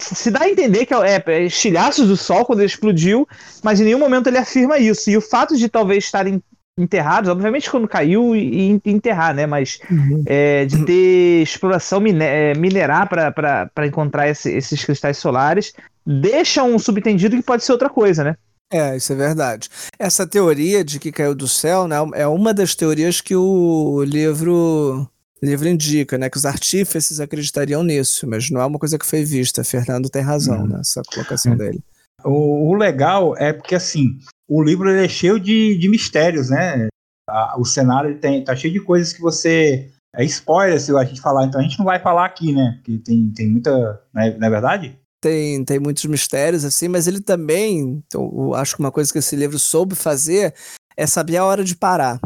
[0.00, 3.28] se dá a entender que é, é estilhaços do Sol quando ele explodiu,
[3.62, 5.10] mas em nenhum momento ele afirma isso.
[5.10, 6.42] E o fato de talvez estarem
[6.78, 9.46] enterrados, obviamente quando caiu e, enterrar, né?
[9.46, 10.22] Mas uhum.
[10.26, 15.72] é, de ter exploração é, minerar para encontrar esse, esses cristais solares,
[16.06, 18.36] deixa um subentendido que pode ser outra coisa, né?
[18.72, 19.68] É, isso é verdade.
[19.98, 25.08] Essa teoria de que caiu do céu, né, é uma das teorias que o livro
[25.40, 29.06] o livro indica, né, que os artífices acreditariam nisso, mas não é uma coisa que
[29.06, 29.62] foi vista.
[29.62, 30.66] Fernando tem razão uhum.
[30.66, 31.82] nessa colocação dele.
[32.24, 36.88] O, o, legal é porque, assim, o livro é cheio de, de mistérios, né?
[37.28, 39.90] A, o cenário tem, tá cheio de coisas que você.
[40.16, 42.74] É spoiler se a gente falar, então a gente não vai falar aqui, né?
[42.76, 44.02] Porque tem, tem muita.
[44.12, 44.98] Né, não é verdade?
[45.20, 48.02] Tem, tem muitos mistérios, assim, mas ele também.
[48.12, 50.54] Eu acho que uma coisa que esse livro soube fazer
[50.96, 52.18] é saber a hora de parar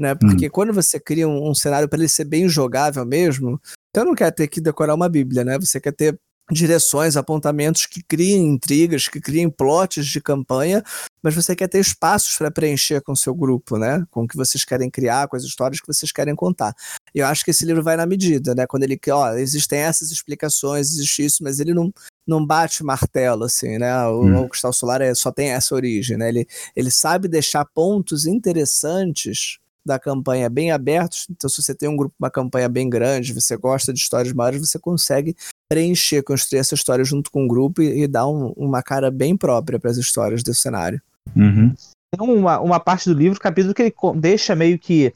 [0.00, 0.14] né?
[0.14, 0.50] Porque hum.
[0.50, 3.60] quando você cria um, um cenário para ele ser bem jogável mesmo,
[3.94, 5.58] você não quer ter que decorar uma Bíblia, né?
[5.58, 6.18] Você quer ter
[6.50, 10.82] direções, apontamentos que criem intrigas, que criem plots de campanha,
[11.22, 14.04] mas você quer ter espaços para preencher com o seu grupo, né?
[14.10, 16.74] Com o que vocês querem criar, com as histórias que vocês querem contar.
[17.14, 18.66] E eu acho que esse livro vai na medida, né?
[18.66, 21.92] Quando ele, ó, existem essas explicações, existe isso, mas ele não,
[22.26, 24.06] não bate martelo, assim, né?
[24.06, 24.44] O, hum.
[24.44, 26.28] o Cristal Solar é, só tem essa origem, né?
[26.28, 31.26] Ele, ele sabe deixar pontos interessantes da campanha bem abertos.
[31.30, 34.60] Então, se você tem um grupo, uma campanha bem grande, você gosta de histórias maiores,
[34.60, 35.34] você consegue
[35.70, 39.36] preencher, construir essa história junto com o grupo e, e dar um, uma cara bem
[39.36, 41.00] própria para as histórias do cenário.
[41.36, 41.72] Uhum.
[42.12, 45.12] Tem uma, uma parte do livro, capítulo que ele deixa meio que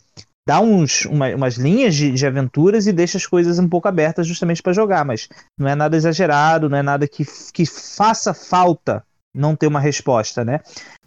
[0.47, 4.27] dá uns, uma, umas linhas de, de, aventuras e deixa as coisas um pouco abertas
[4.27, 9.03] justamente para jogar, mas não é nada exagerado, não é nada que, que faça falta
[9.35, 10.61] não ter uma resposta, né?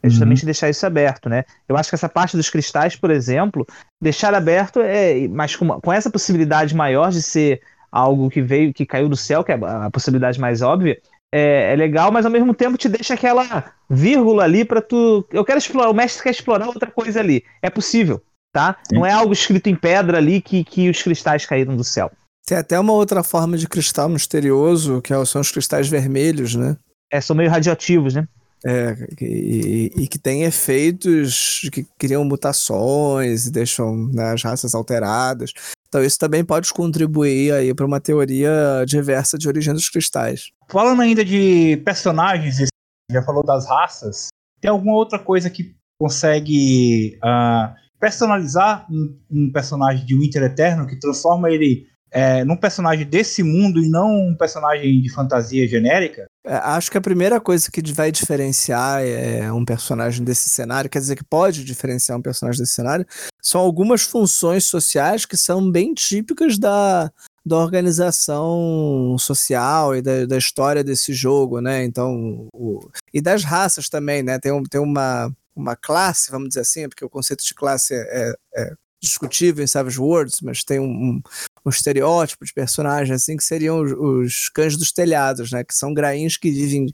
[0.04, 0.48] É justamente uhum.
[0.48, 1.46] deixar isso aberto, né?
[1.70, 3.66] Eu acho que essa parte dos cristais, por exemplo,
[4.02, 8.86] deixar aberto é, mas com, com essa possibilidade maior de ser algo que veio, que
[8.86, 10.98] caiu do céu, que é a possibilidade mais óbvia,
[11.32, 15.28] é, é, legal, mas ao mesmo tempo te deixa aquela vírgula ali para tu.
[15.32, 17.44] Eu quero explorar, o mestre quer explorar outra coisa ali.
[17.62, 18.22] É possível,
[18.54, 18.78] tá?
[18.88, 18.96] Sim.
[18.96, 22.12] Não é algo escrito em pedra ali que, que os cristais caíram do céu.
[22.46, 26.78] Tem até uma outra forma de cristal misterioso, que é são os cristais vermelhos, né?
[27.12, 28.26] É, são meio radioativos, né?
[28.66, 35.54] É, e, e, que tem efeitos que criam mutações e deixam né, as raças alteradas.
[35.88, 40.52] Então isso também pode contribuir aí para uma teoria diversa de origem dos cristais.
[40.70, 42.68] Falando ainda de personagens,
[43.12, 44.28] já falou das raças,
[44.60, 51.00] tem alguma outra coisa que consegue uh, personalizar um, um, personagem de Winter Eterno que
[51.00, 56.26] transforma ele é, num personagem desse mundo e não um personagem de fantasia genérica?
[56.46, 61.00] É, acho que a primeira coisa que vai diferenciar é um personagem desse cenário, quer
[61.00, 63.06] dizer, que pode diferenciar um personagem desse cenário,
[63.42, 67.12] são algumas funções sociais que são bem típicas da,
[67.46, 71.84] da organização social e da, da história desse jogo, né?
[71.84, 72.80] Então, o,
[73.14, 74.40] e das raças também, né?
[74.40, 78.34] Tem, tem uma uma classe, vamos dizer assim, porque o conceito de classe é, é,
[78.56, 81.22] é discutível em Savage Worlds, mas tem um, um,
[81.70, 85.64] estereótipo de personagem assim que seriam os, os, cães dos telhados, né?
[85.64, 86.88] Que são grainhos que vivem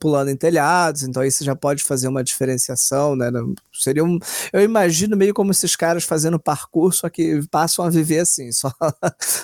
[0.00, 3.30] pulando em telhados, então aí você já pode fazer uma diferenciação, né?
[3.72, 4.18] Seria um,
[4.52, 8.72] eu imagino meio como esses caras fazendo parkour, só que passam a viver assim, só,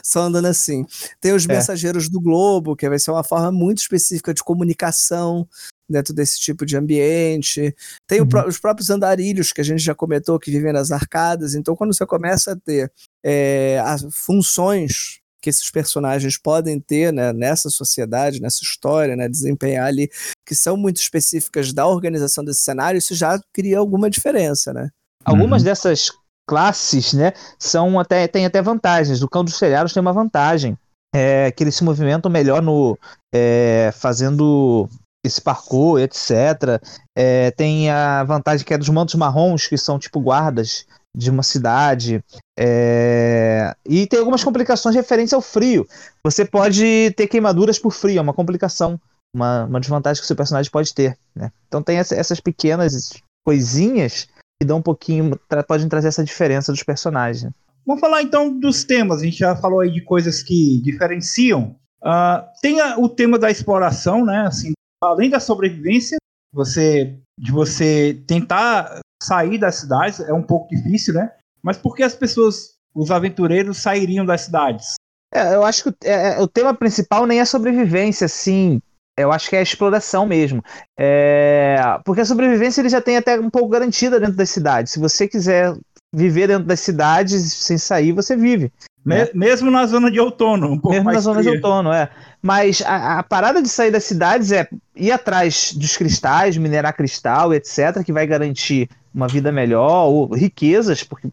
[0.03, 0.85] só andando assim.
[1.21, 1.55] Tem os é.
[1.55, 5.47] mensageiros do globo, que vai ser uma forma muito específica de comunicação,
[5.89, 7.75] dentro desse tipo de ambiente.
[8.07, 8.29] Tem uhum.
[8.47, 11.55] os próprios andarilhos que a gente já comentou que vivem nas arcadas.
[11.55, 12.93] Então, quando você começa a ter
[13.25, 19.87] é, as funções que esses personagens podem ter né, nessa sociedade, nessa história, né, desempenhar
[19.87, 20.11] ali,
[20.45, 24.89] que são muito específicas da organização desse cenário, isso já cria alguma diferença, né?
[25.25, 25.67] Algumas uhum.
[25.67, 26.11] dessas
[26.49, 29.23] classes, né, são até tem até vantagens.
[29.23, 30.77] O cão dos telhados tem uma vantagem,
[31.15, 32.99] é que eles se movimentam melhor no
[33.33, 34.89] é, fazendo
[35.27, 36.81] esse parkour, etc.
[37.17, 40.87] É, tem a vantagem que é dos mantos marrons, que são tipo guardas
[41.17, 42.23] de uma cidade.
[42.59, 43.75] É...
[43.89, 45.87] E tem algumas complicações referentes ao frio.
[46.23, 49.01] Você pode ter queimaduras por frio, é uma complicação,
[49.35, 51.17] uma, uma desvantagem que o seu personagem pode ter.
[51.35, 51.51] Né?
[51.67, 54.29] Então tem essa, essas pequenas coisinhas
[54.61, 57.51] que dão um pouquinho, tra podem trazer essa diferença dos personagens.
[57.87, 59.23] Vamos falar então dos temas.
[59.23, 61.77] A gente já falou aí de coisas que diferenciam.
[62.03, 64.45] Uh, tem a, o tema da exploração, né?
[64.47, 64.73] Assim,
[65.07, 66.17] além da sobrevivência,
[66.53, 71.33] você de você tentar sair das cidades é um pouco difícil, né?
[71.63, 74.95] Mas por que as pessoas, os aventureiros, sairiam das cidades?
[75.35, 78.81] É, eu acho que é, é, o tema principal nem é sobrevivência, sim.
[79.19, 80.63] Eu acho que é a exploração mesmo.
[80.99, 84.93] É, porque a sobrevivência ele já tem até um pouco garantida dentro das cidades.
[84.93, 85.75] Se você quiser
[86.15, 88.73] viver dentro das cidades sem sair, você vive.
[89.07, 89.29] Né?
[89.33, 91.53] Mesmo na zona de outono, um pouco Mesmo mais na zona fria.
[91.53, 92.11] de outono, é.
[92.43, 97.55] Mas a, a, parada de sair das cidades é ir atrás dos cristais, minerar cristal,
[97.55, 101.29] etc., que vai garantir uma vida melhor, ou riquezas, porque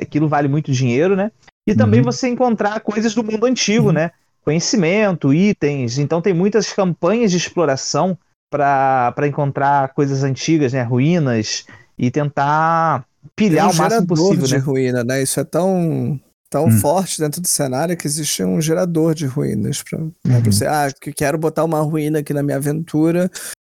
[0.00, 1.32] aquilo vale muito dinheiro, né?
[1.66, 2.04] E também uhum.
[2.04, 3.94] você encontrar coisas do mundo antigo, uhum.
[3.94, 4.10] né?
[4.44, 5.98] Conhecimento, itens.
[5.98, 8.16] Então tem muitas campanhas de exploração
[8.50, 10.82] para encontrar coisas antigas, né?
[10.82, 11.64] Ruínas,
[11.98, 14.60] e tentar pilhar um o máximo possível, de né?
[14.60, 15.22] ruína, né?
[15.22, 16.20] Isso é tão
[16.56, 16.78] tão hum.
[16.78, 20.42] forte dentro do cenário que existe um gerador de ruínas para né, uhum.
[20.42, 23.30] você, ah, que quero botar uma ruína aqui na minha aventura,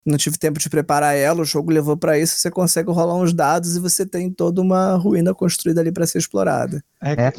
[0.06, 3.34] não tive tempo de preparar ela, o jogo levou para isso, você consegue rolar uns
[3.34, 6.82] dados e você tem toda uma ruína construída ali para ser explorada.
[7.04, 7.34] É, é.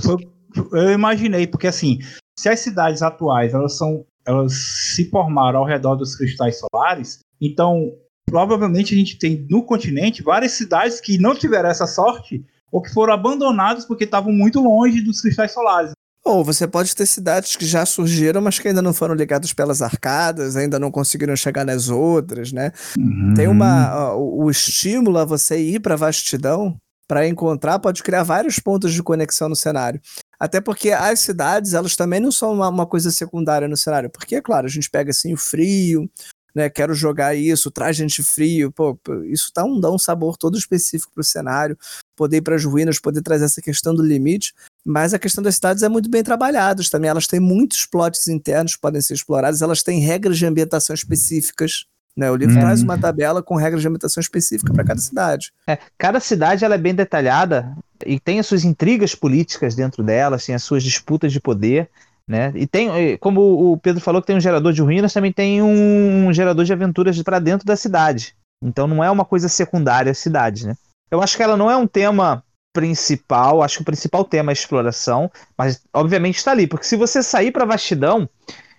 [0.72, 1.98] eu imaginei, porque assim,
[2.38, 7.94] se as cidades atuais elas são elas se formaram ao redor dos cristais solares, então
[8.26, 12.92] provavelmente a gente tem no continente várias cidades que não tiveram essa sorte ou que
[12.92, 15.92] foram abandonados porque estavam muito longe dos cristais solares.
[16.24, 19.80] Ou você pode ter cidades que já surgiram, mas que ainda não foram ligadas pelas
[19.80, 22.72] arcadas, ainda não conseguiram chegar nas outras, né?
[22.98, 23.32] Uhum.
[23.34, 24.14] Tem uma.
[24.14, 26.76] o, o estímulo a você ir para vastidão
[27.08, 30.00] para encontrar pode criar vários pontos de conexão no cenário.
[30.38, 34.08] Até porque as cidades, elas também não são uma, uma, coisa secundária no cenário.
[34.08, 36.08] Porque, é claro, a gente pega assim o frio,
[36.54, 36.68] né?
[36.68, 41.12] Quero jogar isso, traz gente frio, pô, isso dá um, dá um sabor todo específico
[41.14, 41.78] pro cenário,
[42.16, 45.54] poder ir para as ruínas, poder trazer essa questão do limite, mas a questão das
[45.54, 49.62] cidades é muito bem trabalhada também, elas têm muitos plots internos que podem ser explorados,
[49.62, 51.86] elas têm regras de ambientação específicas,
[52.16, 52.60] né, o livro hum.
[52.60, 55.52] traz uma tabela com regras de ambientação específica para cada cidade.
[55.66, 60.44] É, cada cidade ela é bem detalhada e tem as suas intrigas políticas dentro delas,
[60.44, 61.88] tem as suas disputas de poder.
[62.30, 62.52] Né?
[62.54, 66.32] E tem, como o Pedro falou que tem um gerador de ruínas, também tem um
[66.32, 68.36] gerador de aventuras para dentro da cidade.
[68.62, 70.76] Então não é uma coisa secundária a cidade, né?
[71.10, 74.52] Eu acho que ela não é um tema principal, acho que o principal tema é
[74.52, 78.28] a exploração, mas obviamente está ali, porque se você sair para vastidão,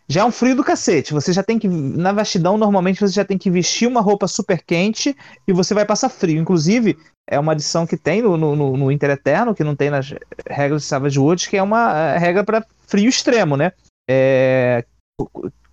[0.07, 1.13] já é um frio do cacete.
[1.13, 1.67] Você já tem que.
[1.67, 5.13] Na vastidão, normalmente você já tem que vestir uma roupa super quente
[5.45, 6.39] e você vai passar frio.
[6.39, 6.97] Inclusive,
[7.29, 10.13] é uma adição que tem no, no, no Inter Eterno, que não tem nas
[10.49, 13.71] regras de Savage Woods, que é uma é, regra para frio extremo, né?
[14.09, 14.85] É,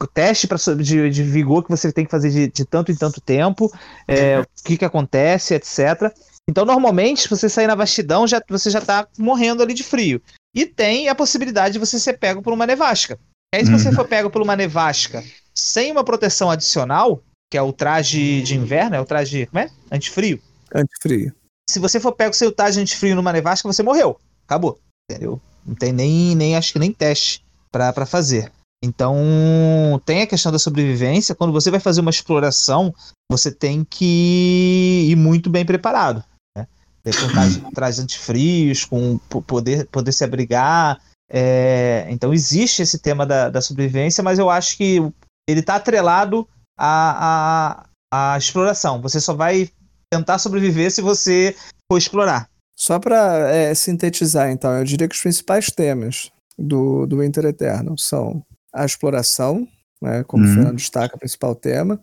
[0.01, 2.97] o teste pra, de, de, vigor que você tem que fazer de, de tanto em
[2.97, 3.71] tanto tempo,
[4.07, 6.15] é, o que, que acontece, etc.
[6.49, 10.23] Então, normalmente, se você sair na vastidão, já, você já está morrendo ali de frio.
[10.55, 13.19] E tem a possibilidade de você ser pego por uma nevasca.
[13.53, 13.95] E aí, se você uhum.
[13.95, 18.95] for pego por uma nevasca sem uma proteção adicional, que é o traje de inverno,
[18.95, 19.71] é o traje como é?
[19.91, 20.41] antifrio.
[20.73, 21.35] Antifrio.
[21.69, 24.19] Se você for pego sem o traje antifrio numa nevasca, você morreu.
[24.47, 24.79] Acabou.
[25.11, 25.41] Entendeu?
[25.69, 28.51] Não tem nem, nem acho que nem teste para fazer.
[28.83, 31.35] Então, tem a questão da sobrevivência.
[31.35, 32.95] Quando você vai fazer uma exploração,
[33.31, 36.25] você tem que ir muito bem preparado.
[36.57, 36.67] Né?
[37.63, 40.99] Com trajes antifrios, com poder, poder se abrigar.
[41.31, 44.97] É, então, existe esse tema da, da sobrevivência, mas eu acho que
[45.47, 49.03] ele está atrelado à, à, à exploração.
[49.03, 49.71] Você só vai
[50.11, 51.55] tentar sobreviver se você
[51.91, 52.48] for explorar.
[52.79, 57.99] Só para é, sintetizar, então, eu diria que os principais temas do, do Winter Eterno
[57.99, 58.41] são
[58.73, 59.67] a exploração,
[60.01, 60.51] né, como uhum.
[60.51, 62.01] o Fernando destaca, o principal tema,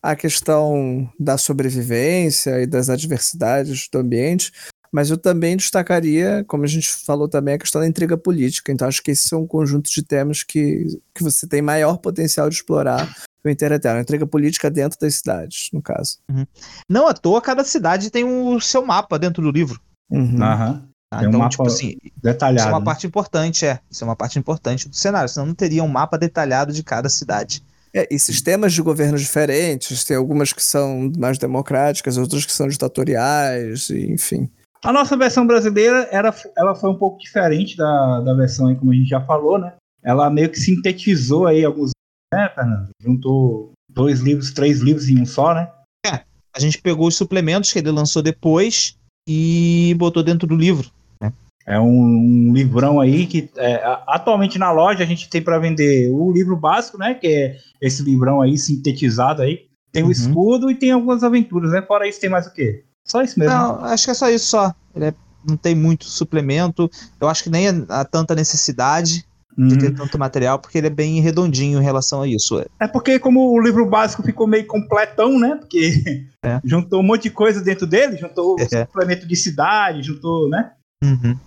[0.00, 4.52] a questão da sobrevivência e das adversidades do ambiente,
[4.92, 8.70] mas eu também destacaria, como a gente falou também, a questão da intriga política.
[8.70, 12.48] Então, acho que esse são um conjunto de temas que, que você tem maior potencial
[12.48, 13.98] de explorar no Inter Eterno.
[13.98, 16.18] A intriga política dentro das cidades, no caso.
[16.30, 16.46] Uhum.
[16.88, 19.80] Não à toa, cada cidade tem o seu mapa dentro do livro.
[20.12, 20.38] Uhum.
[20.38, 20.38] Uhum.
[20.38, 21.26] Tá?
[21.26, 22.60] Então, um tipo assim, detalhado.
[22.60, 22.84] Isso é uma né?
[22.84, 23.78] parte importante, é.
[23.90, 25.28] Isso é uma parte importante do cenário.
[25.28, 27.62] Senão não teria um mapa detalhado de cada cidade.
[27.94, 32.66] É, e sistemas de governo diferentes, tem algumas que são mais democráticas, outras que são
[32.66, 34.50] ditatoriais, enfim.
[34.82, 38.90] A nossa versão brasileira era, ela foi um pouco diferente da, da versão aí, como
[38.90, 39.74] a gente já falou, né?
[40.02, 41.90] Ela meio que sintetizou aí alguns,
[42.32, 42.88] né, Fernando?
[43.00, 45.70] Juntou dois livros, três livros em um só, né?
[46.06, 46.22] É,
[46.56, 50.90] a gente pegou os suplementos que ele lançou depois e botou dentro do livro.
[51.20, 51.32] Né?
[51.66, 56.10] É um, um, livrão aí que é, atualmente na loja a gente tem para vender
[56.10, 57.14] o livro básico, né?
[57.14, 59.66] Que é esse livrão aí sintetizado aí.
[59.92, 60.12] Tem o uhum.
[60.12, 61.82] escudo e tem algumas aventuras, né?
[61.82, 62.84] Fora isso, tem mais o quê?
[63.04, 63.54] Só isso mesmo.
[63.54, 64.74] Não, acho que é só isso só.
[64.94, 65.14] Ele é,
[65.46, 66.90] não tem muito suplemento.
[67.20, 69.26] Eu acho que nem há tanta necessidade.
[69.56, 69.94] De ter uhum.
[69.94, 72.64] tanto material, porque ele é bem redondinho em relação a isso.
[72.80, 75.56] É porque como o livro básico ficou meio completão, né?
[75.56, 76.60] Porque é.
[76.64, 78.86] juntou um monte de coisa dentro dele, juntou é.
[78.86, 80.72] suplemento de cidade, juntou, né?
[81.04, 81.38] Uhum.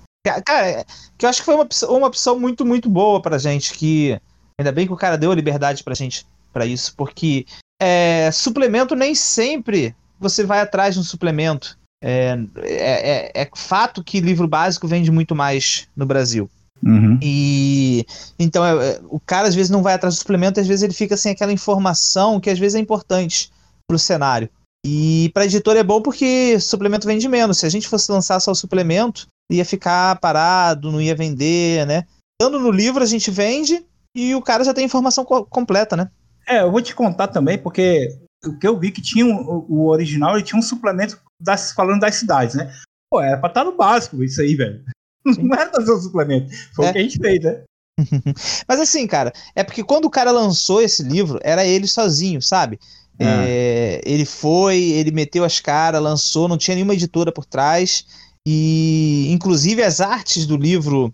[0.46, 0.86] Cara, é,
[1.18, 4.20] que eu acho que foi uma opção, uma opção muito, muito boa pra gente, que
[4.60, 7.46] ainda bem que o cara deu a liberdade pra gente para isso, porque
[7.82, 11.78] é, suplemento nem sempre você vai atrás de um suplemento.
[12.04, 16.50] É, é, é, é fato que livro básico vende muito mais no Brasil.
[16.84, 17.18] Uhum.
[17.22, 18.06] E
[18.38, 20.94] então é, é, o cara às vezes não vai atrás do suplemento, às vezes ele
[20.94, 23.52] fica sem aquela informação que às vezes é importante
[23.88, 24.50] para o cenário.
[24.86, 27.58] E para editor é bom porque suplemento vende menos.
[27.58, 32.06] Se a gente fosse lançar só o suplemento, ia ficar parado, não ia vender, né?
[32.40, 33.84] Dando no livro a gente vende
[34.16, 36.12] e o cara já tem informação co completa, né?
[36.48, 39.88] É, eu vou te contar também, porque o que eu vi que tinha um, o
[39.88, 42.72] original, ele tinha um suplemento das, falando das cidades, né?
[43.10, 44.84] Pô, era pra estar no básico isso aí, velho.
[45.26, 46.50] Não era fazer um suplemento.
[46.74, 46.90] Foi é.
[46.90, 47.64] o que a gente fez, né?
[48.68, 52.80] Mas assim, cara, é porque quando o cara lançou esse livro, era ele sozinho, sabe?
[53.18, 53.26] É.
[53.26, 58.06] É, ele foi, ele meteu as caras, lançou, não tinha nenhuma editora por trás.
[58.46, 61.14] E, inclusive, as artes do livro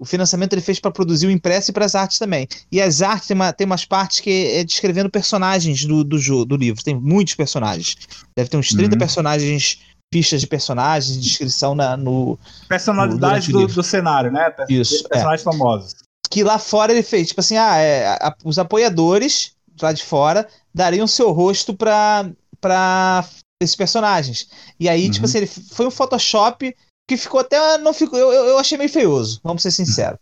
[0.00, 2.48] o financiamento ele fez para produzir o impresso e para as artes também.
[2.72, 6.56] E as artes tem, uma, tem umas partes que é descrevendo personagens do, do, do
[6.56, 6.82] livro.
[6.82, 7.98] Tem muitos personagens.
[8.34, 8.98] Deve ter uns 30 uhum.
[8.98, 9.80] personagens,
[10.12, 12.38] fichas de personagens, descrição na, no.
[12.68, 14.52] Personalidade do, do, cenário, né?
[14.68, 15.04] Isso.
[15.06, 15.08] É.
[15.08, 15.44] Personagens é.
[15.44, 15.94] famosos.
[16.28, 20.46] Que lá fora ele fez, tipo assim, ah, é, a, os apoiadores lá de fora
[20.74, 23.24] dariam seu rosto para
[23.62, 24.48] esses personagens.
[24.78, 25.12] E aí, tipo uhum.
[25.12, 26.74] tipo assim, ele foi um Photoshop
[27.08, 27.78] que ficou até.
[27.78, 30.18] Não ficou, eu, eu achei meio feioso, vamos ser sinceros.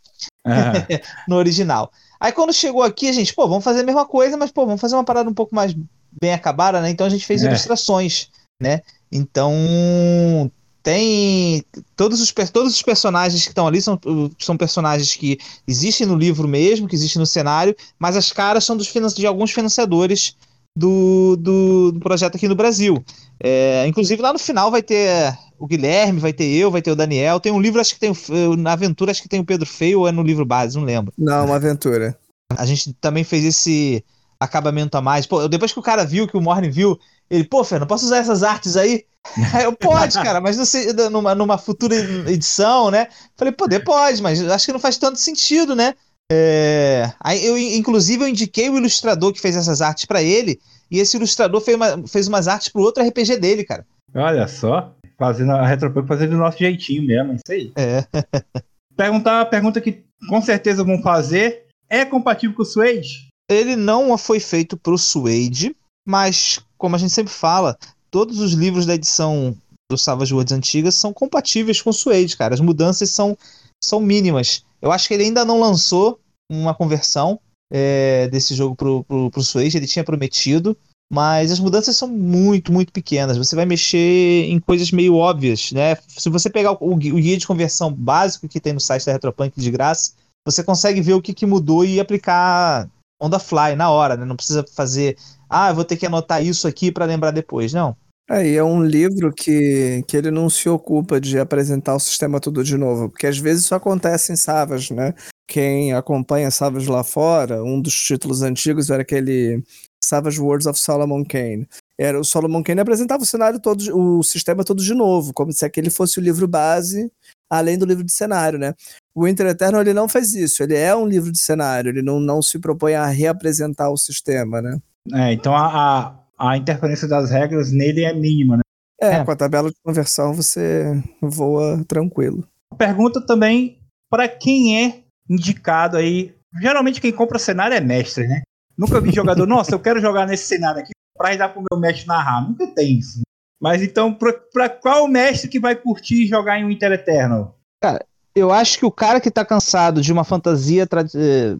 [0.46, 1.00] É.
[1.28, 1.90] no original.
[2.20, 4.80] Aí quando chegou aqui, a gente, pô, vamos fazer a mesma coisa, mas, pô, vamos
[4.80, 5.74] fazer uma parada um pouco mais
[6.20, 6.90] bem acabada, né?
[6.90, 7.46] Então a gente fez é.
[7.46, 8.28] ilustrações,
[8.60, 8.82] né?
[9.10, 10.50] Então
[10.82, 11.62] tem
[11.96, 13.98] todos os, todos os personagens que estão ali são,
[14.38, 18.76] são personagens que existem no livro mesmo, que existem no cenário, mas as caras são
[18.76, 20.36] dos, de alguns financiadores
[20.76, 23.04] do, do, do projeto aqui no Brasil.
[23.42, 26.96] É, inclusive lá no final vai ter o Guilherme, vai ter eu, vai ter o
[26.96, 27.40] Daniel.
[27.40, 28.12] Tem um livro, acho que tem.
[28.56, 31.12] Na aventura, acho que tem o Pedro Feio ou é no livro base, não lembro.
[31.18, 32.16] Não, uma aventura.
[32.56, 34.04] A gente também fez esse
[34.40, 35.26] acabamento a mais.
[35.26, 36.98] Pô, depois que o cara viu, que o Morning viu,
[37.30, 39.04] ele, pô, Fernando, posso usar essas artes aí?
[39.54, 41.94] aí eu, pode, cara, mas sei, numa, numa futura
[42.30, 43.08] edição, né?
[43.36, 45.94] Falei, poder pode, mas acho que não faz tanto sentido, né?
[46.30, 47.10] É...
[47.20, 50.58] Aí eu, inclusive, eu indiquei o ilustrador que fez essas artes para ele,
[50.90, 53.84] e esse ilustrador fez, uma, fez umas artes pro outro RPG dele, cara.
[54.14, 54.94] Olha só.
[55.18, 57.72] Fazendo a Retropunk fazendo do nosso jeitinho mesmo, isso aí.
[57.76, 58.04] É.
[58.96, 63.28] Perguntar a pergunta que com certeza vão fazer: é compatível com o Suede?
[63.50, 65.74] Ele não foi feito para o Suede,
[66.08, 67.76] mas, como a gente sempre fala,
[68.10, 69.54] todos os livros da edição
[69.90, 72.54] do Savage Worlds antigas são compatíveis com o Suede, cara.
[72.54, 73.36] As mudanças são,
[73.84, 74.64] são mínimas.
[74.80, 76.18] Eu acho que ele ainda não lançou
[76.50, 77.38] uma conversão
[77.70, 80.74] é, desse jogo pro, pro, pro Suede, ele tinha prometido,
[81.12, 83.36] mas as mudanças são muito, muito pequenas.
[83.36, 85.94] Você vai mexer em coisas meio óbvias, né?
[86.08, 89.60] Se você pegar o, o guia de conversão básico que tem no site da Retropunk
[89.60, 90.12] de graça,
[90.46, 92.88] você consegue ver o que, que mudou e aplicar
[93.20, 94.24] on the fly, na hora, né?
[94.24, 95.16] Não precisa fazer,
[95.48, 97.96] ah, eu vou ter que anotar isso aqui para lembrar depois, não.
[98.30, 102.38] É, e é um livro que, que ele não se ocupa de apresentar o sistema
[102.38, 105.14] tudo de novo, porque às vezes isso acontece em Savas, né?
[105.48, 109.64] Quem acompanha Savas lá fora, um dos títulos antigos era aquele
[110.04, 111.66] Savage Words of Solomon Kane.
[111.98, 115.64] Era o Solomon Kane apresentava o cenário todo, o sistema todo de novo, como se
[115.64, 117.10] aquele fosse o livro base,
[117.50, 118.74] além do livro de cenário, né?
[119.14, 122.20] O Inter Eternal ele não faz isso, ele é um livro de cenário, ele não,
[122.20, 124.78] não se propõe a reapresentar o sistema, né?
[125.12, 128.62] É, então a, a, a interferência das regras nele é mínima, né?
[129.00, 132.46] É, é, com a tabela de conversão você voa tranquilo.
[132.76, 133.78] Pergunta também
[134.10, 136.34] para quem é indicado aí.
[136.60, 138.42] Geralmente quem compra cenário é mestre, né?
[138.76, 142.06] Nunca vi jogador, nossa, eu quero jogar nesse cenário aqui para dar pro meu mestre
[142.06, 142.46] narrar.
[142.46, 143.20] Nunca tem isso.
[143.60, 147.56] Mas então, para qual mestre que vai curtir jogar em um Inter Eternal?
[147.82, 148.04] Cara,
[148.34, 151.56] eu acho que o cara que tá cansado de uma fantasia tra eh,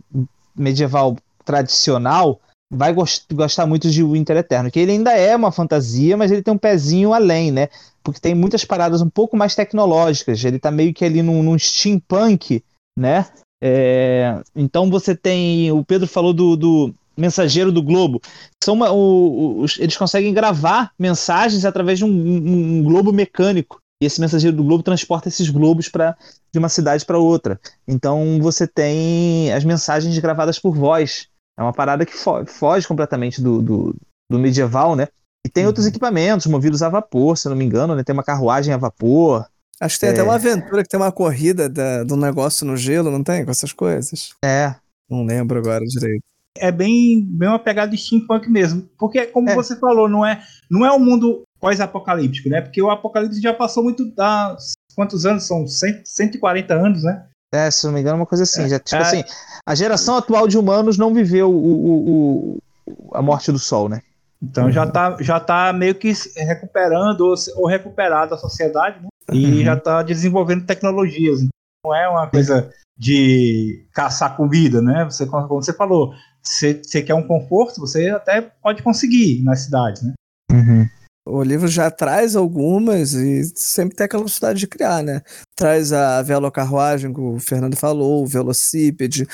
[0.55, 2.41] medieval tradicional
[2.71, 6.43] vai gost gostar muito de Winter Eterno, que ele ainda é uma fantasia, mas ele
[6.43, 7.69] tem um pezinho além, né?
[8.03, 10.45] Porque tem muitas paradas um pouco mais tecnológicas.
[10.45, 12.63] Ele tá meio que ali num, num steampunk,
[12.99, 13.27] né?
[13.63, 15.73] É, então você tem.
[15.73, 18.21] O Pedro falou do, do mensageiro do Globo.
[18.63, 23.81] São uma, o, eles conseguem gravar mensagens através de um, um, um, globo mecânico.
[24.01, 26.17] E esse mensageiro do Globo transporta esses globos para
[26.53, 27.61] de uma cidade para outra.
[27.87, 31.27] Então você tem as mensagens gravadas por voz.
[31.59, 33.97] É uma parada que fo foge completamente do, do,
[34.31, 35.09] do, medieval, né?
[35.45, 35.69] E tem uhum.
[35.69, 38.05] outros equipamentos movidos a vapor, se eu não me engano, né?
[38.05, 39.45] Tem uma carruagem a vapor.
[39.81, 40.13] Acho que tem é...
[40.13, 43.45] até uma aventura que tem uma corrida da, do negócio no gelo, não tem?
[43.45, 44.31] Com essas coisas.
[44.45, 44.77] É.
[45.11, 46.23] Não lembro agora direito.
[46.61, 48.89] É bem, bem uma pegada de steampunk mesmo.
[48.99, 49.55] Porque, como é.
[49.55, 52.61] você falou, não é, não é um mundo pós-apocalíptico, né?
[52.61, 54.57] Porque o apocalipse já passou muito da.
[54.95, 55.47] Quantos anos?
[55.47, 57.25] São 100, 140 anos, né?
[57.53, 58.63] É, se não me engano, uma coisa assim.
[58.65, 59.25] É, já, tipo é, assim,
[59.67, 64.03] a geração atual de humanos não viveu o, o, o, a morte do Sol, né?
[64.41, 69.09] Então já tá, já tá meio que recuperando ou, ou recuperado a sociedade, né?
[69.33, 69.65] E uhum.
[69.65, 71.41] já tá desenvolvendo tecnologias.
[71.41, 71.51] Então
[71.85, 75.05] não é uma coisa de caçar comida, né?
[75.05, 76.13] Você, como você falou,
[76.43, 80.13] você, você quer um conforto, você até pode conseguir nas cidades, né?
[80.51, 80.87] Uhum.
[81.27, 85.21] O livro já traz algumas e sempre tem aquela velocidade de criar, né?
[85.55, 89.27] Traz a velocarruagem, que o Fernando falou, o velocípede,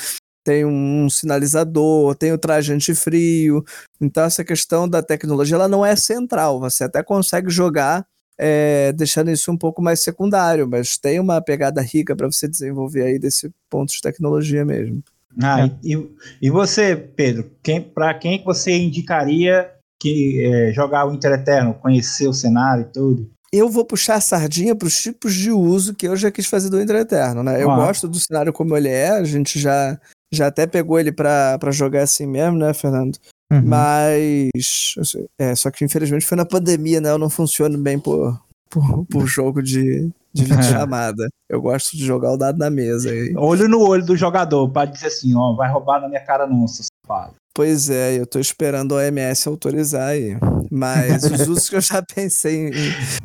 [0.44, 3.64] tem um sinalizador, tem o traje antifrio.
[4.00, 6.60] Então essa questão da tecnologia ela não é central.
[6.60, 8.04] Você até consegue jogar
[8.36, 13.02] é, deixando isso um pouco mais secundário, mas tem uma pegada rica para você desenvolver
[13.02, 15.02] aí desse ponto de tecnologia mesmo.
[15.42, 15.96] Ah, e,
[16.40, 19.70] e você, Pedro, quem, para quem você indicaria
[20.00, 23.30] que é, jogar o Inter Eterno, conhecer o cenário e tudo?
[23.52, 26.68] Eu vou puxar a sardinha para os tipos de uso que eu já quis fazer
[26.68, 27.62] do Inter Eterno, né?
[27.62, 27.76] Eu ah.
[27.76, 29.98] gosto do cenário como ele é, a gente já,
[30.32, 33.16] já até pegou ele para jogar assim mesmo, né, Fernando?
[33.52, 33.62] Uhum.
[33.64, 34.94] Mas.
[35.38, 37.10] É, só que infelizmente foi na pandemia, né?
[37.10, 41.28] Eu não funciono bem por, por, por jogo de, de videochamada.
[41.48, 43.10] Eu gosto de jogar o dado na mesa.
[43.36, 46.66] Olho no olho do jogador, para dizer assim, ó, vai roubar na minha cara não,
[46.66, 47.34] seu safado.
[47.54, 50.36] Pois é, eu tô esperando a OMS autorizar aí.
[50.70, 52.72] Mas os usos que eu já pensei em,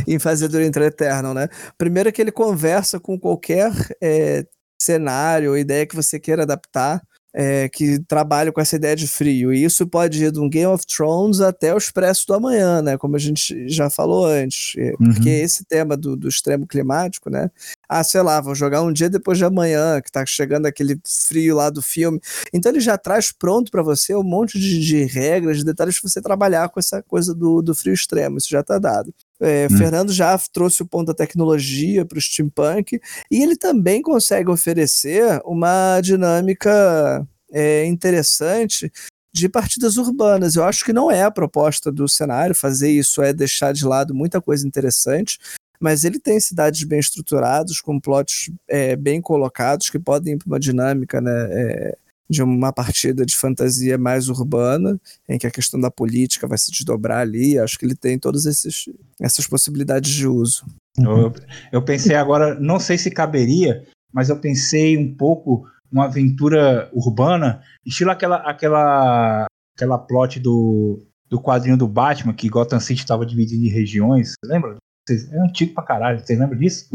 [0.07, 1.47] em fazer durante o Eternal, né?
[1.77, 4.45] Primeiro é que ele conversa com qualquer é,
[4.79, 7.01] cenário ou ideia que você queira adaptar
[7.33, 9.53] é, que trabalham com essa ideia de frio.
[9.53, 12.97] E isso pode ir de um Game of Thrones até o Expresso do Amanhã, né?
[12.97, 14.73] Como a gente já falou antes.
[14.77, 15.13] É, uhum.
[15.13, 17.49] Porque esse tema do, do, extremo climático, né?
[17.87, 21.55] Ah, sei lá, vou jogar um dia depois de amanhã, que tá chegando aquele frio
[21.55, 22.19] lá do filme.
[22.53, 26.09] Então ele já traz pronto para você um monte de, de regras, de detalhes para
[26.09, 28.37] você trabalhar com essa coisa do, do frio extremo.
[28.37, 29.13] Isso já tá dado.
[29.41, 29.77] É, hum.
[29.77, 32.99] Fernando já trouxe o ponto da tecnologia para o steampunk
[33.31, 38.91] e ele também consegue oferecer uma dinâmica é, interessante
[39.31, 40.55] de partidas urbanas.
[40.55, 44.13] Eu acho que não é a proposta do cenário fazer isso, é deixar de lado
[44.13, 45.37] muita coisa interessante,
[45.79, 50.47] mas ele tem cidades bem estruturadas, com plots é, bem colocados, que podem ir para
[50.47, 51.97] uma dinâmica né, é,
[52.29, 56.71] de uma partida de fantasia mais urbana, em que a questão da política vai se
[56.71, 57.57] desdobrar ali.
[57.57, 58.85] Acho que ele tem todas esses,
[59.19, 60.65] essas possibilidades de uso.
[60.97, 61.33] Eu,
[61.71, 67.61] eu pensei agora, não sei se caberia, mas eu pensei um pouco uma aventura urbana,
[67.83, 73.65] estilo aquela aquela aquela plot do, do quadrinho do Batman que Gotham City estava dividido
[73.65, 74.77] em regiões, lembra?
[75.09, 76.19] É antigo pra caralho.
[76.19, 76.89] Vocês lembram disso?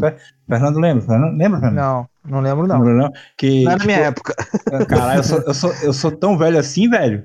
[0.47, 1.01] Fernando lembra?
[1.05, 1.75] Fernando, lembra, Fernando?
[1.75, 2.79] Não, não lembro, não.
[2.79, 3.11] Lembra, não?
[3.37, 4.35] Que, não é tipo, na minha época.
[4.87, 7.23] Caralho, eu sou, eu, sou, eu sou tão velho assim, velho.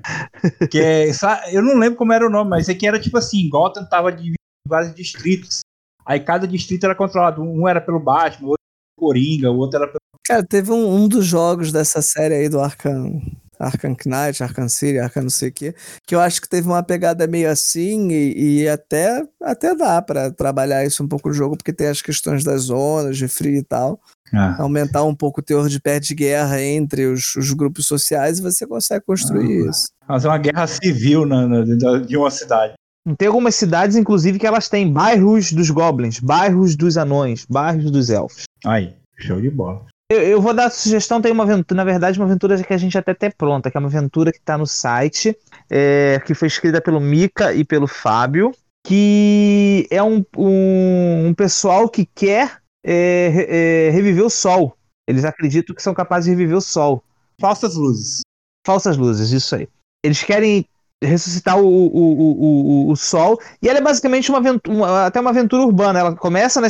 [0.69, 1.11] Que é,
[1.51, 4.11] eu não lembro como era o nome, mas é que era tipo assim: Gotham tava
[4.11, 4.35] dividido
[4.65, 5.61] em vários distritos.
[6.05, 7.41] Aí cada distrito era controlado.
[7.41, 8.63] Um era pelo Batman, o outro
[8.97, 9.99] pelo Coringa, o outro era pelo.
[10.27, 13.21] Cara, teve um, um dos jogos dessa série aí do Arkham
[13.61, 16.81] Arkham Knight, Arkham City, Arkham não sei o quê, que eu acho que teve uma
[16.81, 21.55] pegada meio assim e, e até, até dá para trabalhar isso um pouco no jogo,
[21.55, 23.99] porque tem as questões das zonas, de frio e tal.
[24.33, 24.55] Ah.
[24.59, 28.41] Aumentar um pouco o teor de pé de guerra entre os, os grupos sociais e
[28.41, 29.69] você consegue construir ah.
[29.69, 29.89] isso.
[30.07, 31.63] Fazer uma guerra civil na, na,
[31.99, 32.73] de uma cidade.
[33.17, 38.09] Tem algumas cidades, inclusive, que elas têm bairros dos goblins, bairros dos anões, bairros dos
[38.11, 38.43] elfos.
[38.63, 39.85] Aí, show de bola.
[40.11, 42.77] Eu, eu vou dar a sugestão, tem uma aventura, na verdade, uma aventura que a
[42.77, 45.33] gente até tem pronta, que é uma aventura que está no site,
[45.69, 48.51] é, que foi escrita pelo Mika e pelo Fábio,
[48.85, 54.75] que é um, um, um pessoal que quer é, é, reviver o sol.
[55.07, 57.01] Eles acreditam que são capazes de reviver o sol.
[57.39, 58.19] Falsas luzes.
[58.67, 59.69] Falsas luzes, isso aí.
[60.03, 60.65] Eles querem
[61.01, 63.39] ressuscitar o, o, o, o, sol.
[63.61, 65.99] E ela é basicamente uma aventura, até uma aventura urbana.
[65.99, 66.67] Ela começa na,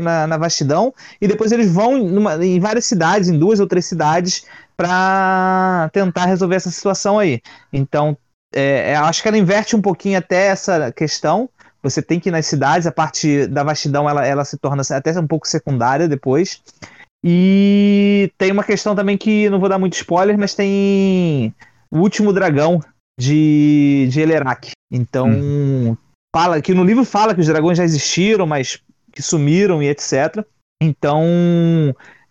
[0.00, 3.86] na, na vastidão e depois eles vão numa, em várias cidades, em duas ou três
[3.86, 4.44] cidades,
[4.76, 7.40] para tentar resolver essa situação aí.
[7.72, 8.16] Então,
[8.54, 11.48] é, é, acho que ela inverte um pouquinho até essa questão.
[11.82, 15.18] Você tem que ir nas cidades, a parte da vastidão ela, ela se torna até
[15.18, 16.60] um pouco secundária depois.
[17.22, 21.54] E tem uma questão também que não vou dar muito spoiler, mas tem
[21.90, 22.80] o último dragão
[23.18, 24.70] de, de Elerak.
[24.90, 25.96] Então, hum.
[26.34, 28.80] fala que no livro fala que os dragões já existiram, mas
[29.12, 30.44] que sumiram e etc.
[30.80, 31.26] Então,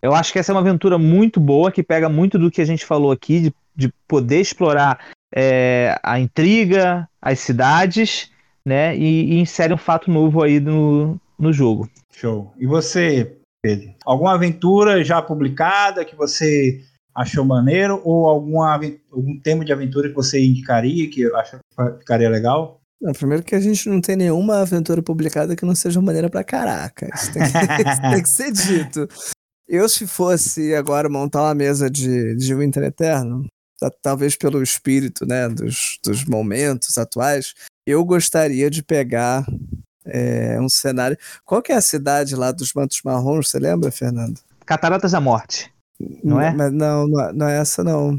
[0.00, 2.64] eu acho que essa é uma aventura muito boa, que pega muito do que a
[2.64, 4.98] gente falou aqui, de, de poder explorar
[5.34, 8.30] é, a intriga, as cidades,
[8.64, 8.96] né?
[8.96, 11.88] E, e, insere um fato novo aí no, no jogo.
[12.10, 12.52] Show.
[12.58, 13.92] E você, Pedro?
[14.04, 16.82] Alguma aventura já publicada que você
[17.18, 22.30] achou maneiro ou alguma, algum tema de aventura que você indicaria que acha que ficaria
[22.30, 22.80] legal?
[23.00, 26.44] Não, primeiro que a gente não tem nenhuma aventura publicada que não seja maneira pra
[26.44, 27.08] caraca.
[27.12, 27.48] Isso tem que,
[27.90, 29.08] isso tem que ser dito.
[29.68, 33.46] Eu, se fosse agora montar uma mesa de, de Winter Eterno,
[34.00, 37.54] talvez pelo espírito né, dos, dos momentos atuais,
[37.86, 39.44] eu gostaria de pegar
[40.06, 41.18] é, um cenário.
[41.44, 43.50] Qual que é a cidade lá dos Mantos Marrons?
[43.50, 44.40] Você lembra, Fernando?
[44.64, 45.72] Cataratas da Morte.
[46.22, 46.52] Não é?
[46.54, 48.16] Mas não, não, não é essa, não.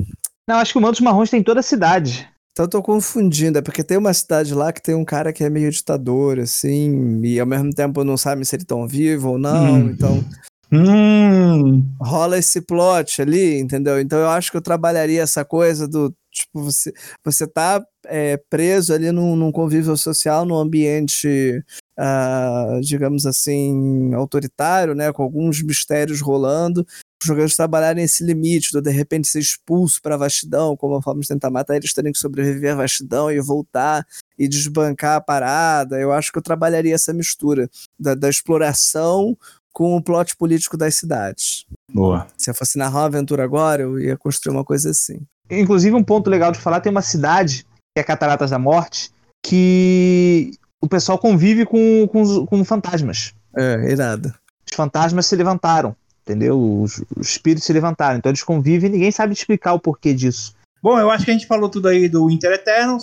[0.47, 2.27] Não, acho que o Mantos Marrons tem toda a cidade.
[2.51, 5.43] Então eu tô confundindo, é porque tem uma cidade lá que tem um cara que
[5.43, 9.37] é meio ditador, assim, e ao mesmo tempo não sabe se ele tão vivo ou
[9.37, 9.89] não, hum.
[9.91, 10.25] então.
[10.71, 11.83] Hum.
[11.99, 13.99] Rola esse plot ali, entendeu?
[13.99, 18.93] Então eu acho que eu trabalharia essa coisa do tipo, você, você tá é, preso
[18.93, 21.63] ali num, num, convívio social, num ambiente,
[21.97, 25.11] uh, digamos assim, autoritário, né?
[25.11, 26.85] Com alguns mistérios rolando
[27.21, 31.01] os jogadores trabalharem esse limite, de de repente ser expulso para a vastidão, como a
[31.01, 34.07] forma de tentar matar, eles terem que sobreviver à vastidão e voltar
[34.37, 35.99] e desbancar a parada.
[35.99, 39.37] Eu acho que eu trabalharia essa mistura da, da exploração
[39.73, 41.65] com o plot político das cidades.
[41.93, 42.27] Boa.
[42.37, 45.19] Se eu fosse narrar uma aventura agora, eu ia construir uma coisa assim.
[45.49, 49.11] Inclusive, um ponto legal de falar, tem uma cidade, que é Cataratas da Morte,
[49.43, 50.51] que
[50.81, 53.33] o pessoal convive com, com, com fantasmas.
[53.55, 54.33] É, irado.
[54.69, 56.59] Os fantasmas se levantaram entendeu?
[56.59, 58.17] Os, os, espíritos se levantaram.
[58.17, 60.53] Então eles convivem e ninguém sabe explicar o porquê disso.
[60.81, 62.97] Bom, eu acho que a gente falou tudo aí do Inter Eterno,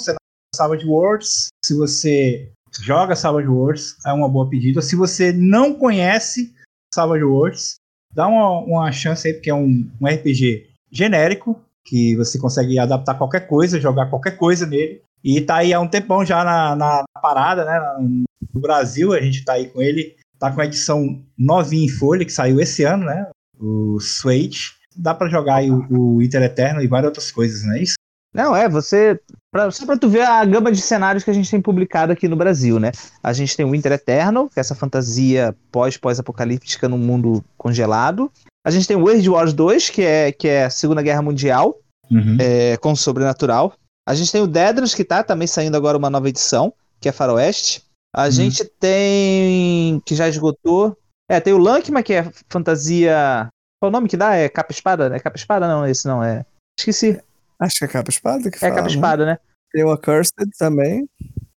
[0.54, 1.48] Savage Worlds.
[1.64, 2.50] Se você
[2.80, 4.80] joga Savage Worlds, é uma boa pedida.
[4.80, 6.54] Se você não conhece
[6.94, 7.76] Savage Worlds,
[8.14, 13.14] dá uma, uma chance aí, porque é um, um RPG genérico, que você consegue adaptar
[13.14, 15.02] qualquer coisa, jogar qualquer coisa nele.
[15.22, 18.24] E tá aí há um tempão já na, na parada, né?
[18.54, 22.24] No Brasil, a gente tá aí com ele Tá com a edição novinha em folha,
[22.24, 23.26] que saiu esse ano, né?
[23.58, 24.70] O Switch.
[24.94, 27.94] Dá para jogar aí o, o Inter Eterno e várias outras coisas, não é isso?
[28.36, 29.18] Não, é, você.
[29.50, 32.28] Pra, só pra tu ver a gama de cenários que a gente tem publicado aqui
[32.28, 32.92] no Brasil, né?
[33.22, 38.30] A gente tem o Inter Eterno, que é essa fantasia pós-pós-apocalíptica num mundo congelado.
[38.62, 41.76] A gente tem o World Wars 2, que é, que é a Segunda Guerra Mundial,
[42.10, 42.36] uhum.
[42.38, 43.72] é, com sobrenatural.
[44.06, 47.12] A gente tem o Dedras, que tá também saindo agora uma nova edição, que é
[47.12, 47.85] Faroeste.
[48.16, 48.30] A hum.
[48.30, 50.00] gente tem.
[50.06, 50.96] que já esgotou.
[51.28, 53.48] É, tem o Lankman, que é fantasia.
[53.78, 54.34] Qual o nome que dá?
[54.34, 55.14] É capa espada?
[55.14, 55.68] É capa espada?
[55.68, 56.46] Não, esse não é.
[56.78, 57.20] Esqueci.
[57.60, 59.38] Acho que é capa espada que É capa espada, né?
[59.70, 61.06] Tem o Accursed também.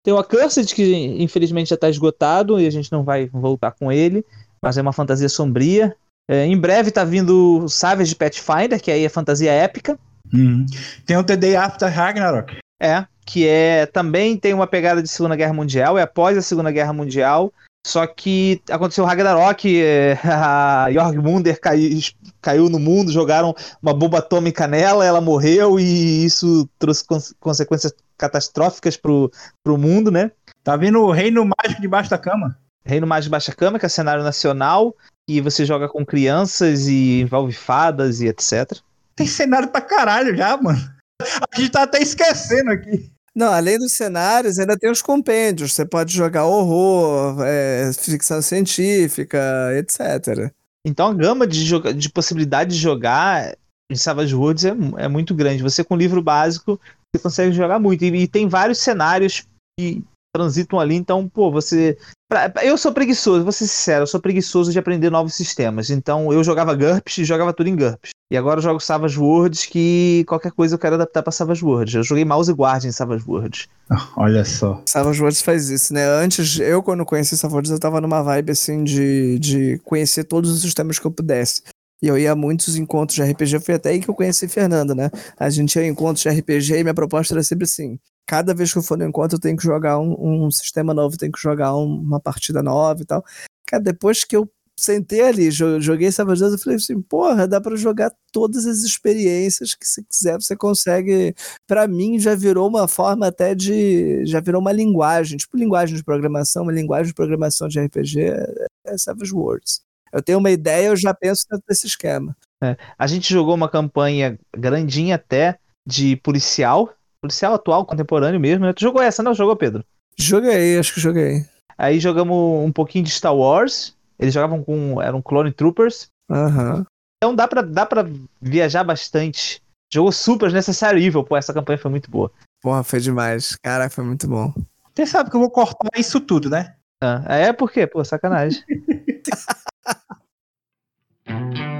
[0.03, 3.91] Tem o Accursed, que infelizmente já está esgotado e a gente não vai voltar com
[3.91, 4.25] ele.
[4.59, 5.95] Mas é uma fantasia sombria.
[6.27, 9.99] É, em breve tá vindo o Savage Pathfinder, que aí é fantasia épica.
[10.33, 10.65] Uhum.
[11.05, 12.57] Tem o Day After Ragnarok.
[12.81, 16.71] É, que é também tem uma pegada de Segunda Guerra Mundial, é após a Segunda
[16.71, 17.51] Guerra Mundial,
[17.85, 21.99] só que aconteceu o Ragnarok, é, a Jorgmunder caiu,
[22.41, 23.53] caiu no mundo, jogaram
[23.83, 29.29] uma bomba atômica nela, ela morreu e isso trouxe cons consequências catastróficas pro,
[29.61, 30.31] pro mundo, né?
[30.63, 32.57] Tá vindo o Reino Mágico debaixo da cama.
[32.85, 34.95] Reino Mágico debaixo da cama, que é cenário nacional,
[35.27, 38.79] e você joga com crianças e envolve fadas e etc.
[39.15, 40.79] Tem cenário pra caralho já, mano.
[41.21, 43.11] A gente tá até esquecendo aqui.
[43.37, 45.73] Não, além dos cenários, ainda tem os compêndios.
[45.73, 49.37] Você pode jogar horror, é, ficção científica,
[49.77, 50.51] etc.
[50.83, 51.63] Então a gama de,
[51.93, 53.55] de possibilidades de jogar
[53.91, 55.61] em Savage Worlds é, é, muito grande.
[55.61, 56.81] Você com o livro básico,
[57.13, 58.03] você consegue jogar muito.
[58.03, 59.45] E, e tem vários cenários
[59.79, 60.03] que
[60.37, 61.97] transitam ali, então, pô, você.
[62.29, 65.89] Pra, eu sou preguiçoso, vou ser sincero, eu sou preguiçoso de aprender novos sistemas.
[65.89, 68.11] Então, eu jogava GURPS e jogava tudo em GURPS.
[68.29, 71.95] E agora eu jogo Savage Worlds, que qualquer coisa eu quero adaptar pra Savage Worlds.
[71.95, 73.67] Eu joguei Mouse Guard em Savage Worlds.
[74.17, 74.83] Olha só.
[74.85, 76.05] Savage Worlds faz isso, né?
[76.05, 80.51] Antes, eu quando conheci Savage Worlds, eu tava numa vibe assim de, de conhecer todos
[80.51, 81.61] os sistemas que eu pudesse.
[82.01, 84.93] E eu ia a muitos encontros de RPG, foi até aí que eu conheci Fernanda,
[84.93, 85.09] né?
[85.39, 87.97] A gente ia em encontros de RPG e minha proposta era sempre assim:
[88.27, 91.17] cada vez que eu for no encontro, eu tenho que jogar um, um sistema novo,
[91.17, 93.23] tenho que jogar um, uma partida nova e tal.
[93.65, 94.49] Cara, depois que eu
[94.79, 99.73] sentei ali, joguei Savage Worlds, eu falei assim, porra, dá para jogar todas as experiências
[99.73, 101.33] que se quiser, você consegue.
[101.65, 106.03] Para mim já virou uma forma até de, já virou uma linguagem, tipo linguagem de
[106.03, 109.81] programação, uma linguagem de programação de RPG é, é Savage Worlds.
[110.13, 112.35] Eu tenho uma ideia, eu já penso dentro desse esquema.
[112.63, 118.73] É, a gente jogou uma campanha grandinha até de policial, policial atual, contemporâneo mesmo, né?
[118.73, 119.33] Tu jogou essa, não?
[119.33, 119.83] Jogou, Pedro?
[120.17, 121.45] Joguei, acho que joguei.
[121.77, 123.95] Aí jogamos um pouquinho de Star Wars.
[124.19, 125.01] Eles jogavam com.
[125.01, 126.09] eram Clone Troopers.
[126.29, 126.77] Aham.
[126.77, 126.85] Uhum.
[127.17, 128.05] Então dá pra, dá pra
[128.41, 129.61] viajar bastante.
[129.91, 131.23] Jogou Super Necessary Evil.
[131.23, 132.31] Pô, essa campanha foi muito boa.
[132.61, 133.55] Porra, foi demais.
[133.55, 134.53] Caraca, foi muito bom.
[134.93, 136.75] Você sabe que eu vou cortar isso tudo, né?
[137.01, 137.85] Ah, é por quê?
[137.85, 138.63] Pô, sacanagem.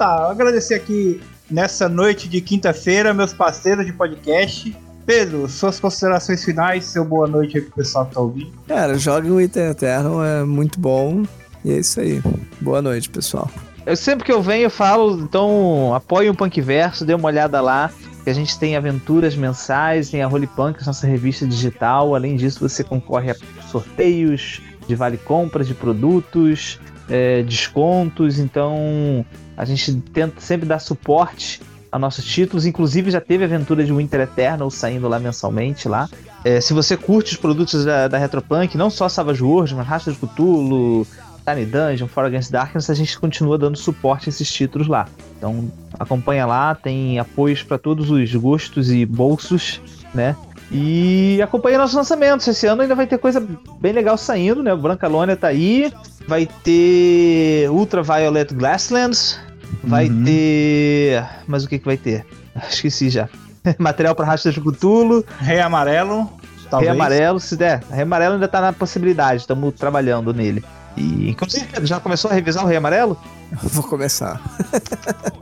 [0.00, 1.20] tá, agradecer aqui
[1.50, 4.74] nessa noite de quinta-feira, meus parceiros de podcast.
[5.04, 8.50] Pedro, suas considerações finais, seu boa noite aí pro pessoal que tá ouvindo.
[8.66, 11.22] Cara, jogue o Item Eterno, é muito bom.
[11.62, 12.22] E é isso aí.
[12.62, 13.50] Boa noite, pessoal.
[13.84, 17.60] Eu sempre que eu venho eu falo, então apoie o Punk Verso, dê uma olhada
[17.60, 17.90] lá.
[18.24, 22.14] Que a gente tem aventuras mensais, tem a Holy Punk, nossa revista digital.
[22.14, 23.36] Além disso, você concorre a
[23.70, 28.38] sorteios de vale compras de produtos, é, descontos.
[28.38, 29.26] Então
[29.60, 31.60] a gente tenta sempre dar suporte
[31.92, 32.64] a nossos títulos.
[32.64, 36.08] Inclusive já teve aventura de Winter Eternal saindo lá mensalmente lá.
[36.42, 40.12] É, se você curte os produtos da, da Retropunk, não só Savage Worlds, mas Rasta
[40.12, 41.06] de Cthulhu,
[41.46, 45.06] Tiny Dungeon, For Against Darkness, a gente continua dando suporte a esses títulos lá.
[45.36, 49.82] Então acompanha lá, tem apoios para todos os gostos e bolsos,
[50.14, 50.34] né?
[50.72, 52.46] E acompanha nossos lançamentos.
[52.48, 53.46] Esse ano ainda vai ter coisa
[53.78, 54.72] bem legal saindo, né?
[54.72, 55.92] O Brancalônia tá aí.
[56.28, 59.40] Vai ter Ultraviolet Glasslands,
[59.82, 60.24] Vai uhum.
[60.24, 61.24] ter.
[61.46, 62.24] Mas o que, que vai ter?
[62.68, 63.28] Esqueci já.
[63.78, 65.24] Material para rastro de Cthulhu.
[65.38, 66.30] Rei Amarelo.
[66.70, 66.90] Talvez.
[66.90, 67.82] Rei Amarelo, se der.
[67.90, 70.64] Rei Amarelo ainda tá na possibilidade, estamos trabalhando nele.
[70.96, 73.16] E inclusive, já começou a revisar o Rei Amarelo?
[73.62, 74.40] Vou começar.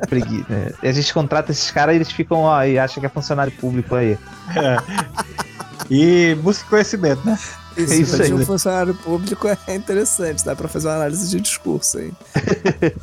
[0.08, 0.72] Pregui, né?
[0.82, 3.52] E a gente contrata esses caras e eles ficam, ó, e acham que é funcionário
[3.52, 4.18] público aí.
[4.56, 5.47] É.
[5.90, 7.38] E busca conhecimento, né?
[7.76, 8.32] Isso, isso aí.
[8.32, 12.12] um funcionário público é interessante, dá pra fazer uma análise de discurso aí.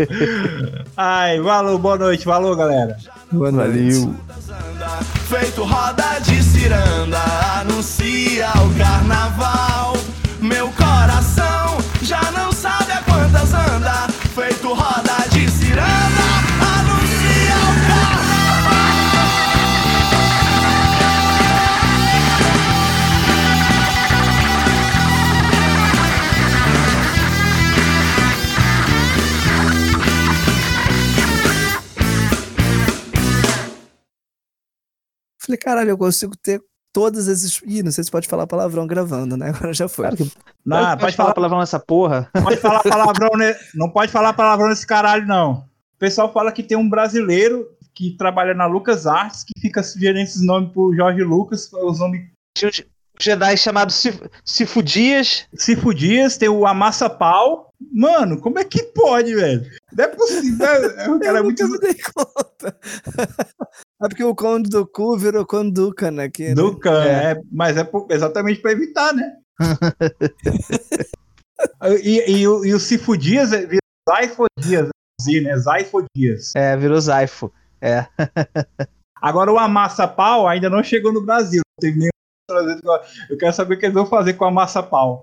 [0.98, 2.98] Ai, valeu, boa noite, valeu, galera.
[3.32, 4.00] Boa noite.
[4.00, 4.16] Valeu.
[5.30, 7.22] Feito roda de ciranda,
[7.62, 9.98] anuncia o carnaval.
[10.42, 12.45] Meu coração já não
[35.46, 37.62] Falei, caralho, eu consigo ter todas esses.
[37.66, 39.50] Ih, não sei se pode falar palavrão gravando, né?
[39.56, 40.06] Agora já foi.
[40.06, 40.32] Claro que...
[40.66, 42.30] Não, pode, pode falar palavrão nessa porra.
[42.34, 43.54] Pode falar palavrão, ne...
[43.76, 45.66] não pode falar palavrão nesse caralho, não.
[45.96, 50.24] O pessoal fala que tem um brasileiro que trabalha na Lucas Arts que fica sugerindo
[50.24, 52.22] esses nomes pro Jorge Lucas, os nomes.
[52.58, 53.93] Tinha um Jedi chamado
[54.43, 55.48] Cifu Dias.
[55.56, 57.74] Cifu Dias, tem o Amassa Pau.
[57.92, 59.66] Mano, como é que pode, velho?
[59.94, 60.58] Não é possível.
[60.58, 61.08] Né?
[61.10, 61.68] O cara é muito.
[61.68, 62.78] me dei conta.
[64.02, 66.50] É porque o Conde do Cu virou Conde Ducan aqui.
[66.50, 66.54] Né?
[66.54, 67.32] Ducan, é.
[67.32, 67.42] é.
[67.50, 69.38] mas é exatamente para evitar, né?
[72.04, 74.90] e, e, e, o, e o Cifu Dias é, virou Zaifo Dias,
[75.42, 75.58] né?
[75.58, 76.52] Zaifo Dias.
[76.58, 77.54] É, virou Zaifo.
[77.82, 78.06] É.
[79.22, 81.62] Agora o Amassa Pau ainda não chegou no Brasil.
[81.66, 82.10] Não teve nenhum
[83.30, 85.22] eu quero saber o que eles vão fazer com a massa pau.